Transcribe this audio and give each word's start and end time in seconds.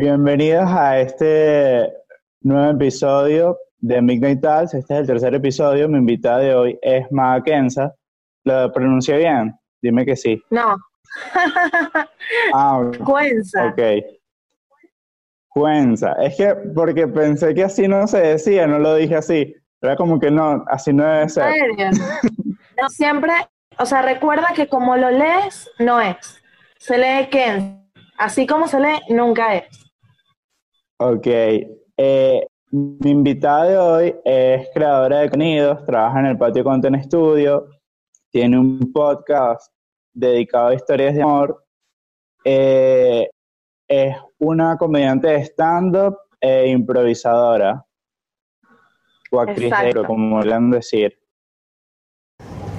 Bienvenidos 0.00 0.70
a 0.70 1.00
este 1.00 1.92
nuevo 2.42 2.70
episodio 2.70 3.58
de 3.78 4.00
Midnight 4.00 4.40
Tales. 4.40 4.72
Este 4.72 4.94
es 4.94 5.00
el 5.00 5.06
tercer 5.08 5.34
episodio. 5.34 5.88
Mi 5.88 5.98
invitada 5.98 6.38
de 6.38 6.54
hoy 6.54 6.78
es 6.82 7.10
Maga 7.10 7.42
Kenza. 7.42 7.92
¿Lo 8.44 8.72
pronuncié 8.72 9.16
bien? 9.16 9.58
Dime 9.82 10.06
que 10.06 10.14
sí. 10.14 10.40
No. 10.50 10.76
Ah, 12.54 12.80
Cuenza. 13.04 13.66
ok. 13.66 13.80
Cuenza. 15.48 16.12
Es 16.22 16.36
que 16.36 16.54
porque 16.76 17.08
pensé 17.08 17.52
que 17.52 17.64
así 17.64 17.88
no 17.88 18.06
se 18.06 18.18
decía, 18.20 18.68
no 18.68 18.78
lo 18.78 18.94
dije 18.94 19.16
así. 19.16 19.52
Era 19.82 19.96
como 19.96 20.20
que 20.20 20.30
no, 20.30 20.64
así 20.68 20.92
no 20.92 21.02
debe 21.02 21.22
¿En 21.22 21.28
ser. 21.28 21.44
No, 22.80 22.88
siempre, 22.88 23.32
o 23.76 23.84
sea, 23.84 24.02
recuerda 24.02 24.46
que 24.54 24.68
como 24.68 24.96
lo 24.96 25.10
lees, 25.10 25.68
no 25.80 26.00
es. 26.00 26.40
Se 26.78 26.96
lee 26.98 27.26
Ken. 27.32 27.90
Así 28.16 28.46
como 28.46 28.68
se 28.68 28.78
lee, 28.78 29.00
nunca 29.08 29.56
es. 29.56 29.87
Ok. 31.00 31.26
Eh, 31.26 32.46
mi 32.72 33.10
invitada 33.10 33.64
de 33.64 33.78
hoy 33.78 34.16
es 34.24 34.68
creadora 34.74 35.20
de 35.20 35.30
contenidos, 35.30 35.84
trabaja 35.86 36.18
en 36.20 36.26
el 36.26 36.38
Patio 36.38 36.64
Content 36.64 37.04
Studio, 37.04 37.68
tiene 38.30 38.58
un 38.58 38.92
podcast 38.92 39.72
dedicado 40.12 40.68
a 40.68 40.74
historias 40.74 41.14
de 41.14 41.22
amor, 41.22 41.64
eh, 42.44 43.30
es 43.88 44.16
una 44.38 44.76
comediante 44.76 45.28
de 45.28 45.44
stand-up 45.44 46.16
e 46.40 46.68
improvisadora, 46.68 47.86
o 49.30 49.40
actriz 49.40 49.70
de 49.70 49.76
Exacto. 49.76 50.04
como 50.04 50.40
quieran 50.40 50.70
decir. 50.70 51.16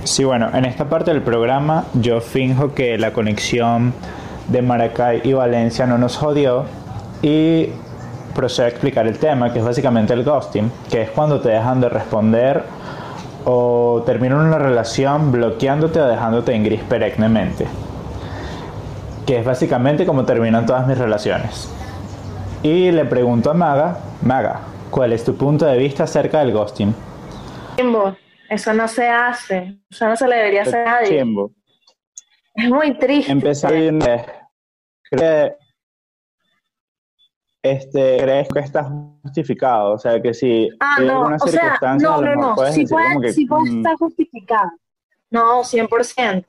Sí, 0.03 0.25
bueno, 0.25 0.49
en 0.53 0.65
esta 0.65 0.89
parte 0.89 1.11
del 1.11 1.23
programa 1.23 1.85
yo 1.93 2.19
finjo 2.19 2.75
que 2.75 2.97
la 2.97 3.13
conexión 3.13 3.93
de 4.49 4.61
Maracay 4.61 5.21
y 5.23 5.31
Valencia 5.31 5.87
no 5.87 5.97
nos 5.97 6.17
jodió 6.17 6.65
y 7.21 7.69
procedo 8.39 8.67
a 8.67 8.69
explicar 8.69 9.05
el 9.05 9.17
tema, 9.19 9.51
que 9.51 9.59
es 9.59 9.65
básicamente 9.65 10.13
el 10.13 10.23
ghosting, 10.23 10.71
que 10.89 11.01
es 11.01 11.09
cuando 11.09 11.41
te 11.41 11.49
dejan 11.49 11.81
de 11.81 11.89
responder 11.89 12.63
o 13.43 14.01
terminan 14.05 14.39
una 14.39 14.57
relación 14.57 15.29
bloqueándote 15.33 15.99
o 15.99 16.07
dejándote 16.07 16.53
en 16.53 16.63
gris 16.63 16.81
perennemente. 16.83 17.67
Que 19.27 19.39
es 19.39 19.45
básicamente 19.45 20.05
como 20.05 20.23
terminan 20.23 20.65
todas 20.65 20.87
mis 20.87 20.97
relaciones. 20.97 21.69
Y 22.63 22.91
le 22.91 23.03
pregunto 23.03 23.51
a 23.51 23.53
Maga, 23.53 23.99
Maga, 24.21 24.61
¿cuál 24.89 25.11
es 25.11 25.25
tu 25.25 25.35
punto 25.35 25.65
de 25.65 25.77
vista 25.77 26.05
acerca 26.05 26.39
del 26.39 26.53
ghosting? 26.53 26.95
Chimbo, 27.75 28.15
Eso 28.49 28.73
no 28.73 28.87
se 28.87 29.07
hace. 29.09 29.79
Eso 29.91 30.07
no 30.07 30.15
se 30.15 30.27
le 30.29 30.35
debería 30.37 30.61
hacer 30.61 30.87
a 30.87 30.91
nadie. 30.93 31.19
Chimbo. 31.19 31.51
Es 32.55 32.69
muy 32.69 32.97
triste. 32.97 33.31
Empezar 33.33 33.73
vez. 33.73 34.25
¿Cree- 35.11 35.55
este, 37.61 38.17
¿Crees 38.17 38.47
que 38.49 38.59
está 38.59 38.83
justificado? 39.23 39.93
O 39.93 39.97
sea, 39.97 40.21
que 40.21 40.33
si 40.33 40.69
Ah, 40.79 40.95
hay 40.97 41.05
no, 41.05 41.13
alguna 41.17 41.35
o 41.35 41.47
sea, 41.47 41.61
circunstancia, 41.61 42.09
no, 42.09 42.21
no, 42.21 42.35
no, 42.35 42.55
puedes 42.55 42.75
decir 42.75 42.89
puede, 42.89 43.35
que, 43.35 43.45
puede 43.47 43.71
mm, 43.71 43.77
estar 43.77 43.95
justificado. 43.97 44.71
No, 45.31 45.63
100%, 45.63 46.45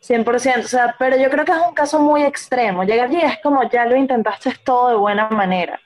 100%, 0.00 0.64
o 0.64 0.68
sea, 0.68 0.94
pero 0.98 1.16
yo 1.16 1.30
creo 1.30 1.44
que 1.44 1.52
es 1.52 1.58
un 1.68 1.74
caso 1.74 2.00
muy 2.00 2.22
extremo. 2.24 2.82
Llegar 2.84 3.08
allí 3.08 3.20
es 3.20 3.38
como 3.42 3.62
ya 3.70 3.84
lo 3.86 3.96
intentaste 3.96 4.52
todo 4.64 4.88
de 4.88 4.96
buena 4.96 5.28
manera. 5.28 5.78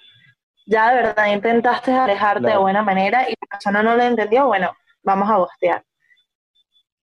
Ya 0.67 0.91
de 0.91 1.03
verdad 1.03 1.27
intentaste 1.33 1.93
alejarte 1.93 2.49
de 2.49 2.57
buena 2.57 2.83
manera 2.83 3.23
y 3.29 3.33
la 3.33 3.47
persona 3.51 3.83
no 3.83 3.97
lo 3.97 4.03
entendió, 4.03 4.47
bueno, 4.47 4.71
vamos 5.03 5.29
a 5.31 5.39
bostear. 5.39 5.83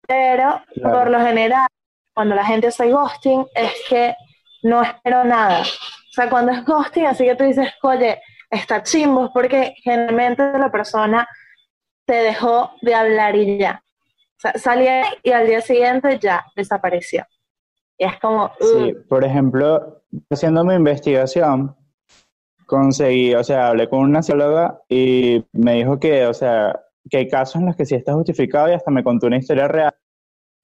Pero 0.07 0.63
Claro. 0.75 0.99
por 0.99 1.11
lo 1.11 1.21
general, 1.21 1.69
cuando 2.15 2.35
la 2.35 2.45
gente 2.45 2.67
hace 2.69 2.91
ghosting, 2.91 3.47
es 3.55 3.73
que 3.89 4.15
no 4.63 4.83
espero 4.83 5.25
nada. 5.25 5.63
O 6.11 6.13
sea, 6.13 6.29
cuando 6.29 6.51
es 6.53 6.65
ghosting, 6.65 7.07
así 7.07 7.25
que 7.25 7.37
tú 7.37 7.45
dices, 7.45 7.69
oye, 7.83 8.21
está 8.51 8.83
chimbo, 8.83 9.31
porque 9.33 9.75
generalmente 9.83 10.43
la 10.59 10.71
persona 10.71 11.29
te 12.05 12.15
dejó 12.15 12.73
de 12.83 12.95
hablar 12.95 13.37
y 13.37 13.59
ya. 13.59 13.83
O 13.85 14.41
sea, 14.41 14.53
salía 14.55 15.05
y 15.23 15.31
al 15.31 15.47
día 15.47 15.61
siguiente 15.61 16.19
ya 16.19 16.45
desapareció. 16.57 17.25
Y 17.97 18.05
es 18.07 18.19
como, 18.19 18.51
Sí, 18.59 18.93
"Ugh". 18.97 19.07
por 19.09 19.25
ejemplo, 19.25 20.03
haciendo 20.31 20.65
mi 20.65 20.75
investigación, 20.75 21.77
conseguí, 22.67 23.35
o 23.35 23.45
sea, 23.45 23.69
hablé 23.69 23.89
con 23.89 24.01
una 24.01 24.23
psicóloga 24.23 24.81
y 24.89 25.45
me 25.53 25.75
dijo 25.75 26.01
que, 26.01 26.27
o 26.27 26.35
sea, 26.35 26.81
que 27.09 27.19
hay 27.19 27.29
casos 27.29 27.57
en 27.57 27.67
los 27.67 27.77
que 27.77 27.87
sí 27.87 27.95
está 27.95 28.15
justificado 28.15 28.69
y 28.69 28.73
hasta 28.73 28.91
me 28.91 29.05
contó 29.05 29.27
una 29.27 29.37
historia 29.39 29.69
real 29.69 29.93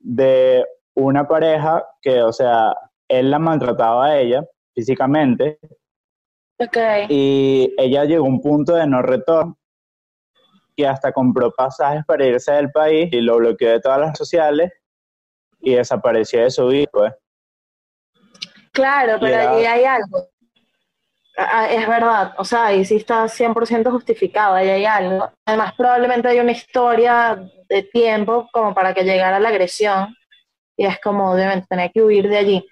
de 0.00 0.64
una 0.94 1.26
pareja 1.28 1.84
que, 2.00 2.22
o 2.22 2.32
sea, 2.32 2.74
él 3.08 3.30
la 3.30 3.38
maltrataba 3.38 4.06
a 4.06 4.18
ella 4.18 4.44
físicamente 4.76 5.58
ok, 6.58 6.76
y 7.08 7.72
ella 7.78 8.04
llegó 8.04 8.26
a 8.26 8.28
un 8.28 8.40
punto 8.40 8.74
de 8.74 8.86
no 8.86 9.02
retorno 9.02 9.56
que 10.76 10.86
hasta 10.86 11.12
compró 11.12 11.50
pasajes 11.52 12.04
para 12.06 12.26
irse 12.26 12.52
del 12.52 12.70
país 12.70 13.08
y 13.12 13.20
lo 13.20 13.36
bloqueó 13.38 13.70
de 13.70 13.80
todas 13.80 13.98
las 14.00 14.18
sociales 14.18 14.72
y 15.60 15.74
desapareció 15.74 16.42
de 16.42 16.50
su 16.50 16.66
vida, 16.68 16.88
pues. 16.92 17.12
claro, 18.72 19.18
pero 19.20 19.34
era- 19.34 19.56
ahí 19.56 19.64
hay 19.64 19.84
algo. 19.84 20.28
Ah, 21.38 21.48
ah, 21.52 21.70
Es 21.70 21.86
verdad, 21.86 22.34
o 22.38 22.44
sea, 22.44 22.66
ahí 22.66 22.84
sí 22.84 22.96
está 22.96 23.28
100% 23.28 23.90
justificado, 23.90 24.54
ahí 24.54 24.68
hay 24.68 24.84
algo. 24.86 25.30
Además, 25.46 25.74
probablemente 25.76 26.28
hay 26.28 26.40
una 26.40 26.52
historia 26.52 27.38
de 27.68 27.82
tiempo 27.82 28.48
como 28.52 28.74
para 28.74 28.94
que 28.94 29.04
llegara 29.04 29.38
la 29.38 29.50
agresión 29.50 30.14
y 30.76 30.86
es 30.86 31.00
como 31.00 31.34
deben 31.36 31.64
tener 31.66 31.90
que 31.92 32.02
huir 32.02 32.28
de 32.28 32.38
allí. 32.38 32.68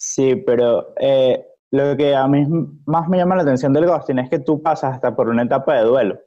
Sí, 0.00 0.36
pero 0.36 0.94
eh, 1.00 1.44
lo 1.72 1.96
que 1.96 2.14
a 2.14 2.26
mí 2.28 2.46
más 2.86 3.08
me 3.08 3.18
llama 3.18 3.34
la 3.36 3.42
atención 3.42 3.72
del 3.72 3.86
ghosting 3.86 4.20
es 4.20 4.30
que 4.30 4.38
tú 4.38 4.62
pasas 4.62 4.94
hasta 4.94 5.14
por 5.14 5.28
una 5.28 5.42
etapa 5.42 5.74
de 5.74 5.82
duelo. 5.82 6.20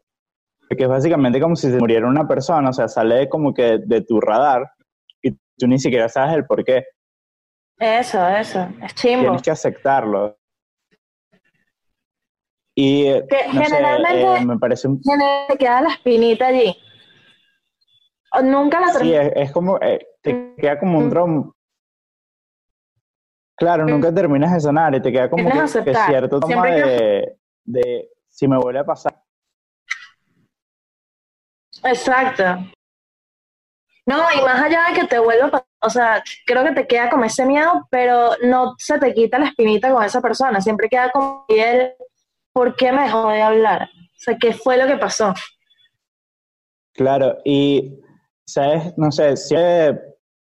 Que 0.70 0.84
es 0.84 0.90
básicamente 0.90 1.40
como 1.42 1.56
si 1.56 1.70
se 1.72 1.78
muriera 1.78 2.08
una 2.08 2.28
persona, 2.28 2.70
o 2.70 2.74
sea, 2.74 2.88
sale 2.88 3.28
como 3.28 3.54
que 3.54 3.80
de 3.80 4.02
tu 4.02 4.22
radar 4.22 4.72
y 5.22 5.31
tú 5.58 5.68
ni 5.68 5.80
siquiera 5.80 6.08
sabes 6.10 6.36
el 6.36 6.46
por 6.46 6.64
qué. 6.64 6.86
Eso, 7.78 8.26
eso, 8.28 8.68
es 8.84 8.94
chimbo. 8.96 9.22
Tienes 9.24 9.42
que 9.42 9.52
aceptarlo. 9.52 10.38
Y 12.76 13.06
eh, 13.08 13.26
Que 13.30 13.48
no 13.48 13.54
sé, 13.54 13.76
generalmente- 13.76 14.22
eh, 14.42 14.46
me 14.46 14.58
parece 14.60 14.88
un... 14.88 15.02
Te 15.02 15.58
queda 15.58 15.81
la 15.81 15.90
espinita 15.90 16.48
allí. 16.48 16.76
O 18.34 18.42
nunca 18.42 18.80
la 18.80 18.88
Sí, 18.94 19.14
es, 19.14 19.31
es 19.36 19.52
como, 19.52 19.78
eh, 19.81 20.00
te 20.22 20.56
queda 20.58 20.80
como 20.80 21.00
un 21.00 21.10
trauma. 21.10 21.52
Claro, 23.62 23.86
nunca 23.86 24.12
terminas 24.12 24.52
de 24.54 24.60
sanar 24.60 24.96
y 24.96 25.02
te 25.04 25.12
queda 25.12 25.30
como 25.30 25.44
que, 25.48 25.84
que 25.84 25.94
cierto 25.94 26.40
que- 26.40 26.56
de, 26.56 27.38
de 27.64 28.10
si 28.28 28.48
me 28.48 28.58
vuelve 28.58 28.80
a 28.80 28.84
pasar. 28.84 29.22
Exacto. 31.84 32.44
No, 34.08 34.18
y 34.36 34.42
más 34.44 34.64
allá 34.64 34.86
de 34.90 35.00
que 35.00 35.06
te 35.08 35.20
vuelva 35.20 35.46
a 35.46 35.52
pasar, 35.52 35.68
o 35.84 35.90
sea, 35.92 36.24
creo 36.48 36.64
que 36.64 36.72
te 36.72 36.88
queda 36.88 37.12
como 37.12 37.24
ese 37.26 37.46
miedo, 37.46 37.88
pero 37.92 38.32
no 38.42 38.74
se 38.80 38.98
te 38.98 39.14
quita 39.14 39.38
la 39.38 39.50
espinita 39.50 39.92
con 39.92 40.04
esa 40.04 40.22
persona. 40.22 40.60
Siempre 40.60 40.90
queda 40.90 41.12
como 41.12 41.46
él, 41.48 41.94
¿por 42.52 42.76
qué 42.76 42.92
me 42.92 43.04
dejó 43.04 43.30
de 43.30 43.44
hablar? 43.44 43.84
O 43.84 44.18
sea, 44.18 44.38
¿qué 44.42 44.54
fue 44.56 44.76
lo 44.76 44.88
que 44.88 44.98
pasó? 44.98 45.36
Claro, 46.96 47.38
y, 47.46 48.02
¿sabes? 48.44 48.98
No 48.98 49.12
sé, 49.12 49.38
si 49.38 49.54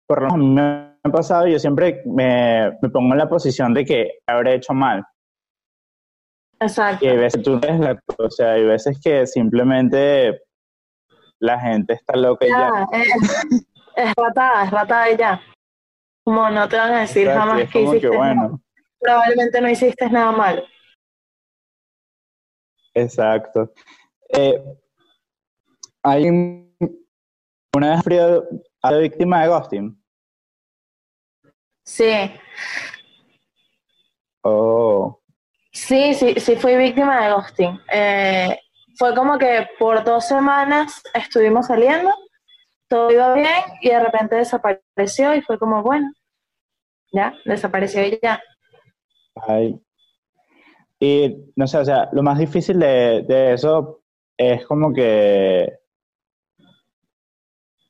por 0.05 0.23
lo 0.23 0.35
menos 0.35 0.86
a 1.07 1.09
mí 1.09 1.11
me 1.11 1.17
ha 1.17 1.21
pasado, 1.21 1.47
yo 1.47 1.59
siempre 1.59 2.01
me, 2.05 2.77
me 2.81 2.89
pongo 2.89 3.13
en 3.13 3.17
la 3.19 3.29
posición 3.29 3.73
de 3.73 3.85
que 3.85 4.19
habré 4.27 4.55
hecho 4.55 4.73
mal. 4.73 5.05
Exacto. 6.59 7.05
Y 7.05 7.09
hay 7.09 7.17
veces 7.17 7.43
tú 7.43 7.59
ves 7.59 7.79
la, 7.79 7.99
o 8.17 8.29
sea, 8.29 8.53
hay 8.53 8.63
veces 8.65 8.99
que 9.01 9.27
simplemente 9.27 10.41
la 11.39 11.59
gente 11.59 11.93
está 11.93 12.15
loca 12.17 12.45
y 12.45 12.49
ya. 12.49 12.87
Ya, 12.91 12.97
es, 12.99 13.65
es 13.95 14.13
ratada, 14.17 14.63
es 14.65 14.71
ratada 14.71 15.11
y 15.11 15.17
ya. 15.17 15.41
Como 16.25 16.49
no 16.49 16.67
te 16.67 16.75
van 16.77 16.93
a 16.93 16.99
decir 17.01 17.27
Exacto, 17.27 17.47
jamás 17.49 17.69
que 17.71 17.81
hiciste 17.81 18.09
nada. 18.09 18.51
Probablemente 18.99 19.61
no 19.61 19.69
hiciste 19.69 20.09
nada 20.09 20.31
malo. 20.31 20.63
exacto. 22.95 23.71
Eh, 24.29 24.61
¿Hay 26.03 26.27
un- 26.29 26.75
una 27.75 27.91
vez 27.91 28.03
frío 28.03 28.43
ha 28.81 28.89
sido 28.89 29.01
víctima 29.01 29.43
de 29.43 29.47
ghosting? 29.49 30.03
Sí, 31.87 32.03
Oh, 34.43 35.21
Sí, 35.71 36.13
sí, 36.13 36.33
sí 36.37 36.57
fui 36.57 36.75
víctima 36.75 37.23
de 37.23 37.33
ghosting. 37.33 37.79
Eh, 37.93 38.59
fue 38.97 39.15
como 39.15 39.37
que 39.37 39.67
por 39.79 40.03
dos 40.03 40.27
semanas 40.27 41.01
estuvimos 41.13 41.67
saliendo, 41.67 42.11
todo 42.89 43.09
iba 43.11 43.33
bien 43.33 43.63
y 43.81 43.89
de 43.89 43.99
repente 44.01 44.35
desapareció 44.35 45.33
y 45.33 45.41
fue 45.41 45.57
como, 45.57 45.81
bueno, 45.81 46.11
ya, 47.13 47.33
desapareció 47.45 48.05
y 48.05 48.19
ya. 48.21 48.41
ay. 49.47 49.79
Y 50.99 51.37
no 51.55 51.67
sé, 51.67 51.77
o 51.77 51.85
sea, 51.85 52.09
lo 52.11 52.21
más 52.21 52.37
difícil 52.37 52.79
de, 52.79 53.23
de 53.25 53.53
eso 53.53 54.01
es 54.35 54.65
como 54.65 54.91
que, 54.91 55.71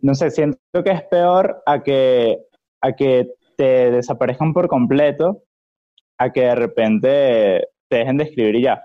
no 0.01 0.13
sé, 0.13 0.29
siento 0.29 0.59
que 0.83 0.91
es 0.91 1.03
peor 1.03 1.63
a 1.65 1.81
que, 1.81 2.43
a 2.81 2.91
que 2.93 3.36
te 3.57 3.91
desaparezcan 3.91 4.53
por 4.53 4.67
completo 4.67 5.43
a 6.19 6.31
que 6.31 6.41
de 6.41 6.55
repente 6.55 7.67
te 7.89 7.97
dejen 7.97 8.17
de 8.17 8.23
escribir 8.25 8.55
y 8.55 8.61
ya. 8.63 8.83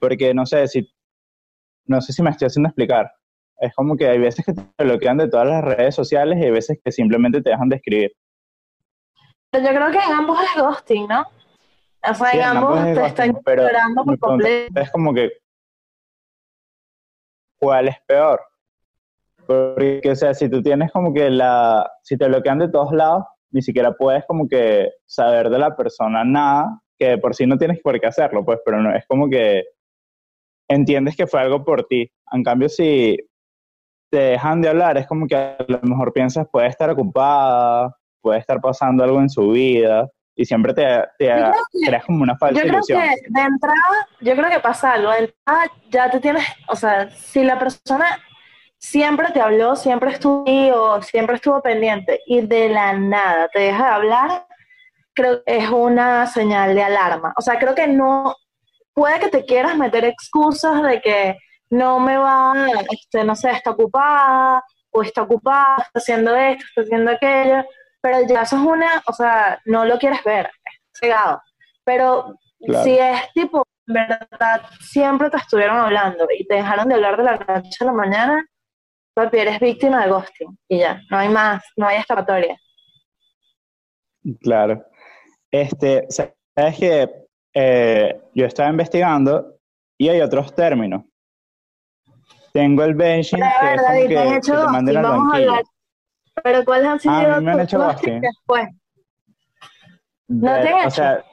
Porque 0.00 0.32
no 0.34 0.46
sé 0.46 0.68
si, 0.68 0.88
no 1.86 2.00
sé 2.00 2.12
si 2.12 2.22
me 2.22 2.30
estoy 2.30 2.46
haciendo 2.46 2.68
explicar. 2.68 3.10
Es 3.58 3.74
como 3.74 3.96
que 3.96 4.08
hay 4.08 4.18
veces 4.18 4.44
que 4.44 4.52
te 4.52 4.84
bloquean 4.84 5.18
de 5.18 5.28
todas 5.28 5.48
las 5.48 5.64
redes 5.64 5.94
sociales 5.94 6.38
y 6.38 6.44
hay 6.44 6.50
veces 6.50 6.78
que 6.84 6.92
simplemente 6.92 7.42
te 7.42 7.50
dejan 7.50 7.68
de 7.68 7.76
escribir. 7.76 8.12
Yo 9.52 9.60
creo 9.60 9.90
que 9.90 9.98
en 9.98 10.12
ambos 10.12 10.38
es 10.42 10.62
ghosting, 10.62 11.08
¿no? 11.08 11.24
O 12.08 12.14
sea, 12.14 12.30
en 12.32 12.42
ambos, 12.42 12.84
te 12.84 13.06
están 13.06 13.30
ignorando 13.30 14.04
por 14.04 14.18
completo. 14.18 14.80
Es 14.80 14.90
como 14.92 15.12
que, 15.12 15.30
¿cuál 17.58 17.88
es 17.88 17.96
peor? 18.06 18.40
Porque, 19.48 20.10
o 20.10 20.14
sea, 20.14 20.34
si 20.34 20.50
tú 20.50 20.62
tienes 20.62 20.92
como 20.92 21.14
que 21.14 21.30
la, 21.30 21.90
si 22.02 22.18
te 22.18 22.28
bloquean 22.28 22.58
de 22.58 22.68
todos 22.68 22.92
lados, 22.92 23.24
ni 23.50 23.62
siquiera 23.62 23.92
puedes 23.92 24.26
como 24.26 24.46
que 24.46 24.90
saber 25.06 25.48
de 25.48 25.58
la 25.58 25.74
persona 25.74 26.22
nada, 26.22 26.82
que 26.98 27.16
por 27.16 27.34
sí 27.34 27.46
no 27.46 27.56
tienes 27.56 27.80
por 27.80 27.98
qué 27.98 28.08
hacerlo, 28.08 28.44
pues, 28.44 28.58
pero 28.62 28.82
no, 28.82 28.94
es 28.94 29.06
como 29.08 29.30
que 29.30 29.64
entiendes 30.68 31.16
que 31.16 31.26
fue 31.26 31.40
algo 31.40 31.64
por 31.64 31.86
ti. 31.86 32.12
En 32.30 32.42
cambio, 32.42 32.68
si 32.68 33.16
te 34.10 34.18
dejan 34.18 34.60
de 34.60 34.68
hablar, 34.68 34.98
es 34.98 35.06
como 35.06 35.26
que 35.26 35.36
a 35.36 35.56
lo 35.66 35.80
mejor 35.80 36.12
piensas, 36.12 36.46
puede 36.52 36.66
estar 36.66 36.90
ocupada, 36.90 37.96
puede 38.20 38.40
estar 38.40 38.60
pasando 38.60 39.02
algo 39.02 39.18
en 39.18 39.30
su 39.30 39.48
vida, 39.48 40.10
y 40.36 40.44
siempre 40.44 40.74
te, 40.74 40.84
te 41.18 41.32
creas 41.86 42.04
como 42.04 42.22
una 42.22 42.36
falsa 42.36 42.62
yo 42.62 42.68
creo 42.68 42.82
Que 42.86 42.94
de 42.94 43.40
entrada, 43.40 44.08
yo 44.20 44.36
creo 44.36 44.50
que 44.50 44.60
pasa 44.60 44.92
algo, 44.92 45.10
de 45.10 45.18
entrada 45.20 45.72
ya 45.90 46.10
te 46.10 46.20
tienes, 46.20 46.44
o 46.68 46.76
sea, 46.76 47.08
si 47.10 47.42
la 47.44 47.58
persona 47.58 48.18
siempre 48.78 49.30
te 49.32 49.40
habló, 49.40 49.76
siempre 49.76 50.10
estuvo 50.12 50.44
ahí 50.46 50.70
o 50.70 51.02
siempre 51.02 51.36
estuvo 51.36 51.60
pendiente 51.60 52.20
y 52.26 52.40
de 52.42 52.68
la 52.68 52.92
nada 52.92 53.48
te 53.48 53.60
deja 53.60 53.84
de 53.84 53.90
hablar, 53.90 54.46
creo 55.14 55.42
que 55.44 55.56
es 55.58 55.68
una 55.68 56.26
señal 56.26 56.74
de 56.74 56.82
alarma. 56.82 57.34
O 57.36 57.42
sea, 57.42 57.58
creo 57.58 57.74
que 57.74 57.86
no, 57.86 58.34
puede 58.94 59.20
que 59.20 59.28
te 59.28 59.44
quieras 59.44 59.76
meter 59.76 60.04
excusas 60.04 60.82
de 60.82 61.00
que 61.00 61.36
no 61.70 62.00
me 62.00 62.16
va, 62.16 62.54
este, 62.90 63.24
no 63.24 63.36
sé, 63.36 63.50
está 63.50 63.70
ocupada 63.70 64.62
o 64.90 65.02
está 65.02 65.22
ocupada, 65.22 65.76
está 65.78 65.98
haciendo 65.98 66.34
esto, 66.34 66.64
está 66.68 66.82
haciendo 66.82 67.10
aquello, 67.10 67.64
pero 68.00 68.26
ya 68.26 68.42
eso 68.42 68.56
es 68.56 68.62
una, 68.62 69.02
o 69.06 69.12
sea, 69.12 69.60
no 69.66 69.84
lo 69.84 69.98
quieres 69.98 70.22
ver, 70.24 70.46
es 70.46 71.00
cegado. 71.00 71.42
Pero 71.84 72.38
si 72.82 72.98
es 72.98 73.32
tipo, 73.34 73.66
verdad, 73.86 74.62
siempre 74.80 75.30
te 75.30 75.36
estuvieron 75.38 75.78
hablando 75.78 76.26
y 76.36 76.46
te 76.46 76.56
dejaron 76.56 76.88
de 76.88 76.94
hablar 76.94 77.16
de 77.16 77.22
la 77.24 77.36
noche 77.36 77.78
a 77.80 77.84
la 77.84 77.92
mañana, 77.92 78.46
papi, 79.18 79.38
eres 79.38 79.60
víctima 79.60 80.04
de 80.04 80.10
ghosting 80.10 80.58
y 80.68 80.78
ya, 80.78 81.00
no 81.10 81.18
hay 81.18 81.28
más, 81.28 81.64
no 81.76 81.86
hay 81.86 81.98
escapatoria. 81.98 82.56
Claro. 84.40 84.84
Este, 85.50 86.06
sabes 86.08 86.78
que 86.78 87.10
eh, 87.54 88.20
yo 88.34 88.46
estaba 88.46 88.70
investigando 88.70 89.58
y 89.96 90.08
hay 90.08 90.20
otros 90.20 90.54
términos. 90.54 91.04
Tengo 92.52 92.82
el 92.84 92.94
benching, 92.94 93.40
que 93.40 93.74
es 93.74 94.46
que, 94.46 94.52
te 94.52 94.66
manden 94.66 94.96
al 94.96 95.02
banquillo. 95.02 95.52
Pero 96.42 96.64
¿cuáles 96.64 96.86
han 96.86 97.00
sido 97.00 97.14
ah, 97.14 97.36
a 97.36 97.38
mí 97.40 97.46
me 97.46 97.52
han 97.52 97.60
hecho 97.60 97.78
ghosting. 97.78 98.20
después? 98.20 98.68
¿No 100.28 100.52
te 100.52 100.68
han 100.68 100.78
hecho? 100.78 100.86
O 100.86 100.90
sea, 100.90 101.24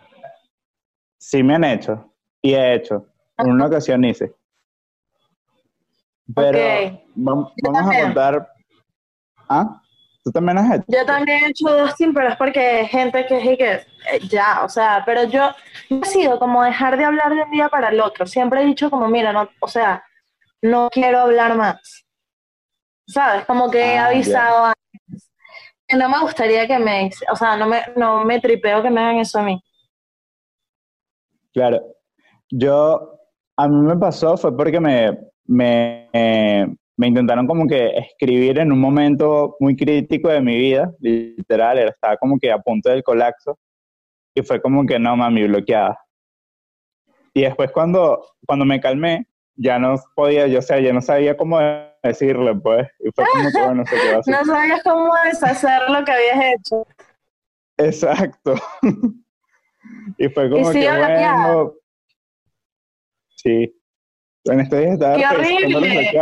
sí 1.18 1.44
me 1.44 1.56
han 1.56 1.64
hecho 1.64 2.14
y 2.42 2.54
he 2.54 2.76
hecho. 2.76 3.08
En 3.38 3.52
una 3.52 3.66
ocasión 3.66 4.04
hice. 4.04 4.34
Pero 6.34 7.00
vamos, 7.16 7.52
a 7.76 8.02
contar. 8.02 8.48
¿Ah? 9.48 9.82
¿Tú 10.24 10.32
también 10.32 10.58
has 10.58 10.76
hecho? 10.76 10.86
Yo 10.88 11.06
también 11.06 11.44
he 11.44 11.48
hecho 11.50 11.66
ghosting, 11.66 12.14
pero 12.14 12.30
es 12.30 12.36
porque 12.36 12.60
hay 12.60 12.88
gente 12.88 13.28
que 13.28 13.38
es 13.38 13.58
que 13.58 13.74
eh, 13.74 14.20
ya, 14.28 14.64
o 14.64 14.70
sea, 14.70 15.04
pero 15.06 15.26
yo 15.26 15.52
no 15.92 16.02
he 16.02 16.06
sido 16.06 16.40
como 16.40 16.64
dejar 16.64 16.98
de 16.98 17.06
hablar 17.06 17.32
de 17.36 17.44
un 17.44 17.52
día 17.52 17.70
para 17.70 17.90
el 17.90 18.02
otro. 18.02 18.26
Siempre 18.26 18.64
he 18.64 18.66
dicho 18.66 18.90
como, 18.90 19.08
mira, 19.08 19.32
no, 19.32 19.48
o 19.60 19.68
sea, 19.68 20.04
no 20.64 20.90
quiero 20.90 21.20
hablar 21.20 21.56
más. 21.56 22.06
¿Sabes? 23.08 23.46
Como 23.46 23.70
que 23.70 23.94
he 23.94 23.98
ah, 24.00 24.08
avisado 24.08 24.66
antes. 24.66 25.32
Que 25.88 25.96
no 25.96 26.10
me 26.10 26.20
gustaría 26.20 26.66
que 26.66 26.80
me, 26.80 27.12
o 27.32 27.36
sea, 27.36 27.56
no 27.56 27.68
me, 27.68 27.84
no 27.96 28.26
me 28.26 28.40
tripeo 28.40 28.82
que 28.82 28.90
me 28.90 29.02
hagan 29.02 29.18
eso 29.18 29.38
a 29.38 29.44
mí. 29.44 29.62
Claro. 31.54 31.84
Yo, 32.50 33.20
a 33.56 33.68
mí 33.68 33.76
me 33.76 33.96
pasó, 33.96 34.36
fue 34.38 34.56
porque 34.58 34.80
me, 34.80 35.16
me, 35.46 36.10
me 36.98 37.08
intentaron 37.08 37.48
como 37.48 37.68
que 37.68 37.98
escribir 37.98 38.60
en 38.60 38.72
un 38.72 38.80
momento 38.80 39.56
muy 39.60 39.76
crítico 39.76 40.30
de 40.30 40.42
mi 40.42 40.56
vida, 40.56 40.92
literal, 41.00 41.78
estaba 41.80 42.18
como 42.18 42.40
que 42.40 42.52
a 42.52 42.60
punto 42.60 42.90
del 42.90 43.04
colapso, 43.04 43.58
y 44.34 44.42
fue 44.42 44.62
como 44.62 44.86
que 44.86 45.00
no, 45.00 45.16
mami, 45.16 45.48
bloqueada. 45.48 46.00
Y 47.34 47.42
después 47.42 47.72
cuando, 47.72 48.26
cuando 48.46 48.66
me 48.66 48.80
calmé, 48.80 49.28
ya 49.56 49.80
no 49.80 49.96
podía, 50.16 50.48
yo 50.48 50.62
sé, 50.62 50.82
ya 50.84 50.94
no 50.94 51.02
sabía 51.02 51.36
cómo 51.36 51.60
decirle, 52.02 52.56
pues, 52.56 52.88
y 53.00 53.10
fue 53.14 53.26
como 53.32 53.52
que, 53.52 53.62
bueno, 53.62 53.86
se 53.86 53.96
quedó 53.96 54.20
así. 54.20 54.32
No 54.32 54.46
sabías 54.46 54.84
cómo 54.84 55.14
deshacer 55.26 55.90
lo 55.90 56.04
que 56.06 56.12
habías 56.12 56.56
hecho. 56.56 56.88
Exacto. 57.78 58.56
y 60.18 60.30
fue 60.30 60.50
como 60.50 60.72
que, 60.72 60.90
bueno, 60.90 61.74
sí, 63.36 63.74
en 64.46 64.60
este 64.60 64.80
día 64.80 64.94
estaba 64.94 65.18
¡Qué 65.18 65.26
horrible! 65.26 66.14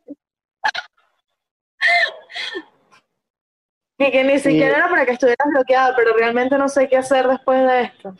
y 3.98 4.10
que 4.10 4.24
ni 4.24 4.38
siquiera 4.38 4.76
era 4.78 4.88
para 4.90 5.06
que 5.06 5.12
estuvieras 5.12 5.46
bloqueada, 5.52 5.94
pero 5.96 6.14
realmente 6.16 6.58
no 6.58 6.68
sé 6.68 6.88
qué 6.88 6.96
hacer 6.98 7.26
después 7.26 7.66
de 7.66 7.82
esto. 7.82 8.14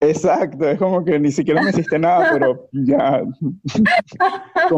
Exacto, 0.00 0.68
es 0.68 0.78
como 0.78 1.04
que 1.04 1.18
ni 1.18 1.30
siquiera 1.30 1.62
me 1.62 1.70
hiciste 1.70 1.98
nada, 1.98 2.30
pero 2.32 2.68
ya, 2.72 3.22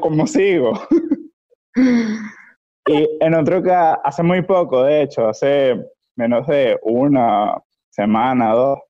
¿cómo, 0.00 0.26
sigo? 0.26 0.72
y 1.76 3.08
en 3.20 3.34
otro 3.34 3.62
caso, 3.62 4.00
hace 4.02 4.22
muy 4.24 4.42
poco, 4.42 4.82
de 4.82 5.02
hecho, 5.02 5.28
hace 5.28 5.80
menos 6.16 6.46
de 6.48 6.76
una 6.82 7.56
semana, 7.90 8.52
dos, 8.52 8.80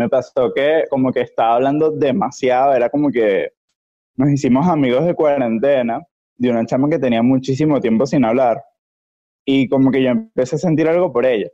me 0.00 0.08
pasó 0.08 0.52
que 0.54 0.84
como 0.88 1.12
que 1.12 1.20
estaba 1.20 1.56
hablando 1.56 1.90
demasiado, 1.90 2.72
era 2.74 2.88
como 2.88 3.10
que 3.10 3.52
nos 4.16 4.30
hicimos 4.30 4.66
amigos 4.66 5.04
de 5.04 5.14
cuarentena, 5.14 6.00
de 6.36 6.50
una 6.50 6.64
chama 6.64 6.88
que 6.88 6.98
tenía 6.98 7.22
muchísimo 7.22 7.78
tiempo 7.80 8.06
sin 8.06 8.24
hablar, 8.24 8.62
y 9.44 9.68
como 9.68 9.90
que 9.90 10.02
yo 10.02 10.08
empecé 10.08 10.56
a 10.56 10.58
sentir 10.58 10.88
algo 10.88 11.12
por 11.12 11.26
ella. 11.26 11.48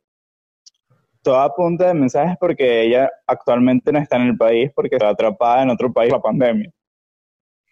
Toda 1.23 1.53
punta 1.53 1.88
de 1.88 1.95
mensajes 1.95 2.37
porque 2.38 2.83
ella 2.83 3.11
actualmente 3.26 3.91
no 3.91 3.99
está 3.99 4.15
en 4.15 4.29
el 4.29 4.37
país 4.37 4.71
porque 4.73 4.95
está 4.95 5.09
atrapada 5.09 5.65
en 5.65 5.71
otro 5.71 5.93
país 5.93 6.12
la 6.12 6.21
pandemia. 6.21 6.71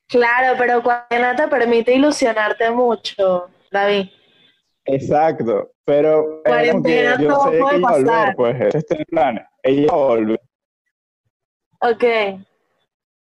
Claro, 0.08 0.56
pero 0.58 0.82
cuarentena 0.82 1.36
te 1.36 1.46
permite 1.46 1.94
ilusionarte 1.94 2.68
mucho, 2.72 3.46
David. 3.70 4.08
Exacto, 4.86 5.70
pero 5.84 6.42
cuarentena 6.44 7.16
que 7.16 7.24
ella 7.24 7.34
volver, 7.34 8.34
pues 8.36 8.74
este 8.74 8.94
es 8.94 9.00
el 9.00 9.06
plan. 9.06 9.46
Ella 9.62 9.92
volver. 9.92 10.40
Ok. 11.84 12.04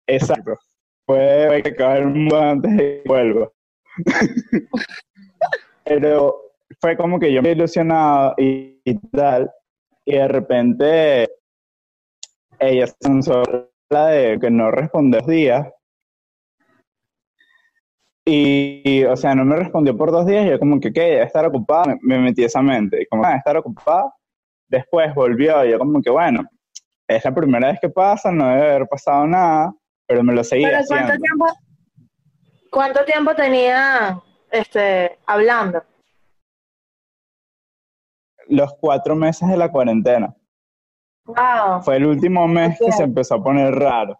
Exacto. 0.08 0.58
Puede 1.06 1.62
que 1.62 1.70
acabar 1.70 1.98
el 1.98 2.08
mundo 2.08 2.40
antes 2.40 2.76
de 2.76 3.02
que 3.04 3.04
vuelva. 3.06 3.52
Pero 5.86 6.42
fue 6.82 6.98
como 6.98 7.20
que 7.20 7.32
yo 7.32 7.44
me 7.44 7.52
ilusionado 7.52 8.34
y, 8.40 8.82
tal, 9.12 9.52
y 10.06 10.14
de 10.14 10.28
repente 10.28 11.30
ella 12.58 12.88
se 12.88 13.44
la 13.92 14.08
de 14.08 14.40
que 14.40 14.50
no 14.50 14.72
respondió 14.72 15.20
dos 15.20 15.30
días. 15.30 15.68
Y, 18.26 19.04
o 19.06 19.16
sea, 19.16 19.36
no 19.36 19.46
me 19.46 19.56
respondió 19.56 19.96
por 19.96 20.12
dos 20.12 20.26
días, 20.26 20.48
y 20.48 20.50
yo 20.50 20.60
como 20.60 20.80
que, 20.80 20.92
¿qué? 20.92 21.22
Estar 21.22 21.46
ocupada, 21.46 21.96
me, 22.02 22.18
metí 22.20 22.44
esa 22.44 22.62
mente. 22.64 23.04
Y 23.04 23.06
como, 23.06 23.24
ah, 23.24 23.36
estar 23.38 23.56
ocupada. 23.56 24.12
Después 24.68 25.14
volvió, 25.14 25.64
y 25.64 25.72
yo 25.72 25.80
como 25.80 26.02
que, 26.02 26.10
bueno, 26.10 26.42
es 27.08 27.24
la 27.24 27.34
primera 27.34 27.72
vez 27.72 27.80
que 27.80 27.90
pasa, 27.90 28.32
no 28.32 28.48
debe 28.48 28.70
haber 28.70 28.88
pasado 28.88 29.26
nada, 29.26 29.74
pero 30.06 30.24
me 30.24 30.34
lo 30.34 30.44
seguía 30.44 30.70
¿Pero 30.70 30.84
¿cuánto 30.88 31.18
Tiempo, 31.18 31.46
¿Cuánto 32.72 33.06
tiempo 33.06 33.36
tenía 33.36 34.22
este, 34.52 35.18
hablando? 35.26 35.84
Los 38.48 38.74
cuatro 38.80 39.16
meses 39.16 39.48
de 39.50 39.58
la 39.58 39.72
cuarentena. 39.72 40.36
Wow. 41.26 41.82
Fue 41.82 41.98
el 41.98 42.06
último 42.06 42.48
mes 42.48 42.78
que 42.80 42.92
se 42.92 43.04
empezó 43.04 43.36
a 43.36 43.44
poner 43.44 43.74
raro. 43.74 44.20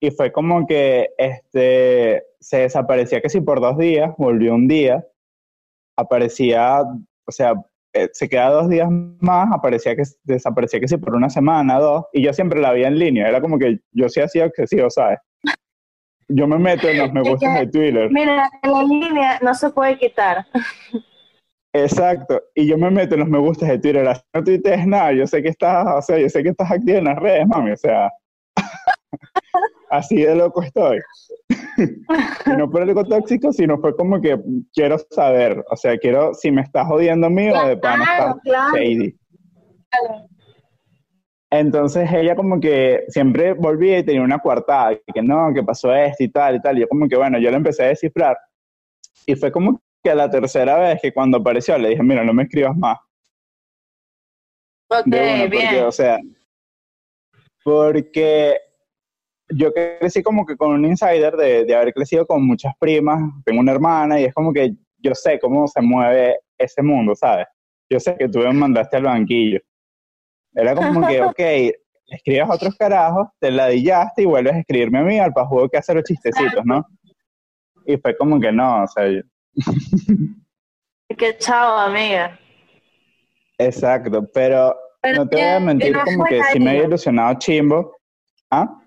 Y 0.00 0.10
fue 0.10 0.30
como 0.30 0.66
que 0.66 1.14
este, 1.16 2.26
se 2.38 2.58
desaparecía 2.58 3.22
que 3.22 3.30
si 3.30 3.40
por 3.40 3.60
dos 3.60 3.78
días, 3.78 4.12
volvió 4.18 4.54
un 4.54 4.68
día, 4.68 5.06
aparecía, 5.96 6.82
o 6.82 7.32
sea, 7.32 7.54
eh, 7.94 8.10
se 8.12 8.28
queda 8.28 8.50
dos 8.50 8.68
días 8.68 8.88
más, 9.20 9.48
aparecía 9.52 9.94
que 9.94 10.02
desaparecía 10.24 10.80
que 10.80 10.88
sí 10.88 10.96
por 10.96 11.14
una 11.14 11.30
semana, 11.30 11.78
dos, 11.78 12.04
y 12.12 12.24
yo 12.24 12.32
siempre 12.32 12.60
la 12.60 12.72
veía 12.72 12.88
en 12.88 12.98
línea, 12.98 13.28
era 13.28 13.40
como 13.40 13.56
que 13.56 13.78
yo 13.92 14.08
sí 14.08 14.20
hacía 14.20 14.46
excesivo, 14.46 14.90
¿sabes? 14.90 15.20
Yo 16.26 16.48
me 16.48 16.58
meto 16.58 16.88
en 16.88 16.98
los 16.98 17.12
me 17.12 17.22
gustan 17.22 17.54
de 17.54 17.66
Twitter. 17.68 18.10
Mira, 18.10 18.50
en 18.62 18.72
la 18.72 18.82
línea 18.82 19.38
no 19.42 19.54
se 19.54 19.70
puede 19.70 19.96
quitar. 19.96 20.44
Exacto, 21.72 22.42
y 22.54 22.66
yo 22.66 22.76
me 22.76 22.90
meto 22.90 23.14
en 23.14 23.20
los 23.20 23.28
me 23.28 23.38
gustas 23.38 23.68
de 23.68 23.78
Twitter, 23.78 24.06
así 24.08 24.22
no 24.34 24.42
tuitees 24.42 24.86
nada, 24.88 25.12
yo 25.12 25.26
sé 25.26 25.40
que 25.40 25.50
estás, 25.50 25.86
o 25.86 26.02
sea, 26.02 26.18
yo 26.18 26.28
sé 26.28 26.42
que 26.42 26.48
estás 26.48 26.70
activa 26.70 26.98
en 26.98 27.04
las 27.04 27.18
redes, 27.18 27.46
mami, 27.46 27.70
o 27.70 27.76
sea, 27.76 28.10
así 29.96 30.16
de 30.16 30.34
loco 30.34 30.62
estoy. 30.62 31.00
y 32.46 32.50
no 32.56 32.70
por 32.70 32.82
algo 32.82 33.04
tóxico, 33.04 33.52
sino 33.52 33.78
fue 33.78 33.96
como 33.96 34.20
que 34.20 34.38
quiero 34.72 34.98
saber, 35.10 35.64
o 35.70 35.76
sea, 35.76 35.96
quiero 35.98 36.34
si 36.34 36.50
me 36.50 36.62
estás 36.62 36.86
jodiendo 36.86 37.26
a 37.26 37.30
mí 37.30 37.48
o 37.50 37.68
de 37.68 37.76
pana 37.76 38.04
estar 38.04 38.36
shady. 38.74 39.14
Entonces 41.50 42.10
ella 42.12 42.34
como 42.34 42.58
que 42.58 43.04
siempre 43.08 43.52
volvía 43.52 43.98
y 43.98 44.04
tenía 44.04 44.22
una 44.22 44.40
coartada, 44.40 44.98
que 45.12 45.22
no, 45.22 45.52
que 45.54 45.62
pasó 45.62 45.94
esto 45.94 46.24
y 46.24 46.28
tal 46.28 46.56
y 46.56 46.60
tal, 46.60 46.76
y 46.76 46.80
yo 46.80 46.88
como 46.88 47.08
que 47.08 47.16
bueno, 47.16 47.38
yo 47.38 47.50
le 47.50 47.56
empecé 47.56 47.84
a 47.84 47.88
descifrar, 47.88 48.36
y 49.26 49.36
fue 49.36 49.52
como 49.52 49.80
que 50.02 50.14
la 50.14 50.28
tercera 50.28 50.78
vez 50.78 51.00
que 51.00 51.12
cuando 51.12 51.38
apareció 51.38 51.78
le 51.78 51.90
dije, 51.90 52.02
mira, 52.02 52.24
no 52.24 52.34
me 52.34 52.42
escribas 52.42 52.76
más. 52.76 52.98
Ok, 54.88 55.06
bien. 55.06 55.84
o 55.84 55.92
sea, 55.92 56.18
porque 57.64 58.58
yo 59.48 59.72
crecí 59.72 60.22
como 60.22 60.46
que 60.46 60.56
con 60.56 60.72
un 60.72 60.84
insider 60.84 61.36
de, 61.36 61.64
de, 61.64 61.74
haber 61.74 61.92
crecido 61.92 62.26
con 62.26 62.46
muchas 62.46 62.72
primas, 62.78 63.20
tengo 63.44 63.60
una 63.60 63.72
hermana 63.72 64.20
y 64.20 64.24
es 64.24 64.34
como 64.34 64.52
que 64.52 64.74
yo 64.98 65.14
sé 65.14 65.38
cómo 65.38 65.66
se 65.68 65.80
mueve 65.82 66.38
ese 66.58 66.82
mundo, 66.82 67.14
¿sabes? 67.14 67.46
Yo 67.90 68.00
sé 68.00 68.16
que 68.16 68.28
tú 68.28 68.38
me 68.38 68.52
mandaste 68.52 68.96
al 68.96 69.04
banquillo. 69.04 69.60
Era 70.54 70.74
como 70.74 71.06
que, 71.06 71.20
ok, 71.22 71.40
escribas 72.06 72.50
otros 72.50 72.74
carajos, 72.76 73.28
te 73.38 73.50
ladillaste 73.50 74.22
y 74.22 74.26
vuelves 74.26 74.54
a 74.54 74.58
escribirme 74.60 74.98
a 74.98 75.02
mí 75.02 75.18
al 75.18 75.32
pajugo 75.32 75.68
que 75.68 75.78
hacer 75.78 75.96
los 75.96 76.04
chistecitos, 76.04 76.64
¿no? 76.64 76.86
Y 77.86 77.96
fue 77.98 78.16
como 78.16 78.40
que 78.40 78.50
no, 78.50 78.84
o 78.84 78.86
sea, 78.86 79.04
Qué 81.16 81.36
chao, 81.38 81.78
amiga. 81.78 82.38
Exacto, 83.58 84.26
pero, 84.32 84.74
no 85.14 85.28
te 85.28 85.36
voy 85.36 85.44
a 85.44 85.60
mentir, 85.60 85.96
como 86.04 86.24
que 86.24 86.42
si 86.44 86.58
me 86.58 86.70
había 86.70 86.84
ilusionado 86.84 87.38
chimbo. 87.38 87.96
¿Ah? 88.50 88.80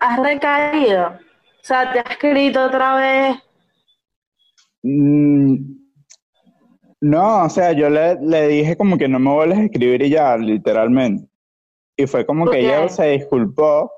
¿Has 0.00 0.18
recaído? 0.18 1.08
O 1.08 1.62
sea, 1.62 1.92
¿te 1.92 2.00
has 2.00 2.10
escrito 2.10 2.64
otra 2.64 2.96
vez? 2.96 3.36
Mm, 4.82 5.56
no, 7.00 7.44
o 7.44 7.48
sea, 7.48 7.72
yo 7.72 7.90
le, 7.90 8.16
le, 8.20 8.48
dije 8.48 8.76
como 8.76 8.98
que 8.98 9.08
no 9.08 9.18
me 9.18 9.32
vuelves 9.32 9.58
a 9.58 9.64
escribir 9.64 10.02
y 10.02 10.10
ya, 10.10 10.36
literalmente. 10.36 11.28
Y 11.96 12.06
fue 12.06 12.24
como 12.26 12.48
que 12.48 12.60
ella 12.60 12.88
se 12.88 13.10
disculpó 13.10 13.90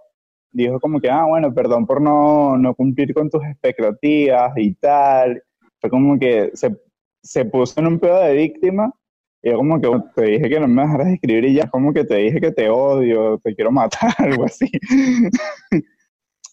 dijo 0.53 0.81
como 0.81 1.01
que, 1.01 1.11
ah, 1.11 1.25
bueno, 1.27 1.53
perdón 1.53 1.87
por 1.87 2.01
no, 2.01 2.57
no 2.57 2.75
cumplir 2.75 3.15
con 3.15 3.31
tus 3.31 3.43
expectativas 3.45 4.53
y 4.57 4.75
tal. 4.75 5.43
Fue 5.81 5.91
como 5.91 6.19
que 6.19 6.51
se, 6.55 6.77
se 7.23 7.45
puso 7.45 7.81
en 7.81 7.87
un 7.87 7.99
pedo 7.99 8.21
de 8.21 8.35
víctima 8.35 8.93
y 9.43 9.51
yo 9.51 9.57
como 9.57 9.81
que 9.81 9.89
te 10.17 10.23
dije 10.23 10.49
que 10.49 10.61
no 10.61 10.67
me 10.67 10.83
dejaras 10.83 11.07
de 11.07 11.15
escribir 11.15 11.45
y 11.45 11.55
ya 11.55 11.69
como 11.69 11.93
que 11.93 12.05
te 12.05 12.17
dije 12.17 12.41
que 12.41 12.51
te 12.51 12.69
odio, 12.69 13.39
te 13.39 13.55
quiero 13.55 13.71
matar, 13.71 14.11
algo 14.19 14.45
así. 14.45 14.71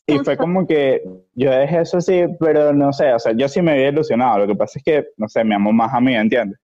y 0.08 0.18
fue 0.20 0.38
como 0.38 0.68
que 0.68 1.02
yo 1.34 1.52
dejé 1.52 1.82
eso 1.82 1.98
así, 1.98 2.24
pero 2.40 2.74
no 2.74 2.94
sé, 2.94 3.12
o 3.14 3.20
sea, 3.20 3.34
yo 3.36 3.48
sí 3.48 3.62
me 3.62 3.72
había 3.72 3.90
ilusionado. 3.90 4.40
Lo 4.40 4.48
que 4.48 4.56
pasa 4.56 4.78
es 4.78 4.84
que, 4.84 5.08
no 5.18 5.28
sé, 5.28 5.44
me 5.44 5.56
amo 5.56 5.72
más 5.72 5.94
a 5.94 6.00
mí, 6.00 6.16
¿entiendes? 6.16 6.60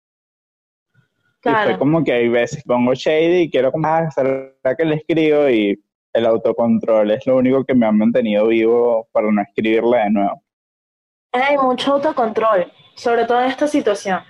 Claro. 1.41 1.71
Y 1.71 1.73
fue 1.75 1.79
como 1.79 2.03
que 2.03 2.13
hay 2.13 2.29
veces 2.29 2.65
pongo 2.65 2.95
shady 2.95 3.43
y 3.43 3.51
quiero 3.51 3.71
como, 3.71 3.87
ah, 3.87 4.11
¿será 4.11 4.75
que 4.77 4.85
le 4.85 4.97
escribo? 4.97 5.51
Y 5.51 5.79
el 6.15 6.27
autocontrol 6.27 7.11
es 7.11 7.27
lo 7.27 7.37
único 7.37 7.63
que 7.63 7.75
me 7.75 7.85
ha 7.85 7.93
mantenido 7.93 8.47
vivo 8.47 9.07
para 9.13 9.31
no 9.31 9.43
escribirle 9.43 9.99
de 9.99 10.11
nuevo. 10.11 10.43
Hay 11.33 11.59
mucho 11.59 11.93
autocontrol, 11.93 12.73
sobre 12.95 13.27
todo 13.27 13.43
en 13.43 13.49
esta 13.49 13.67
situación 13.69 14.21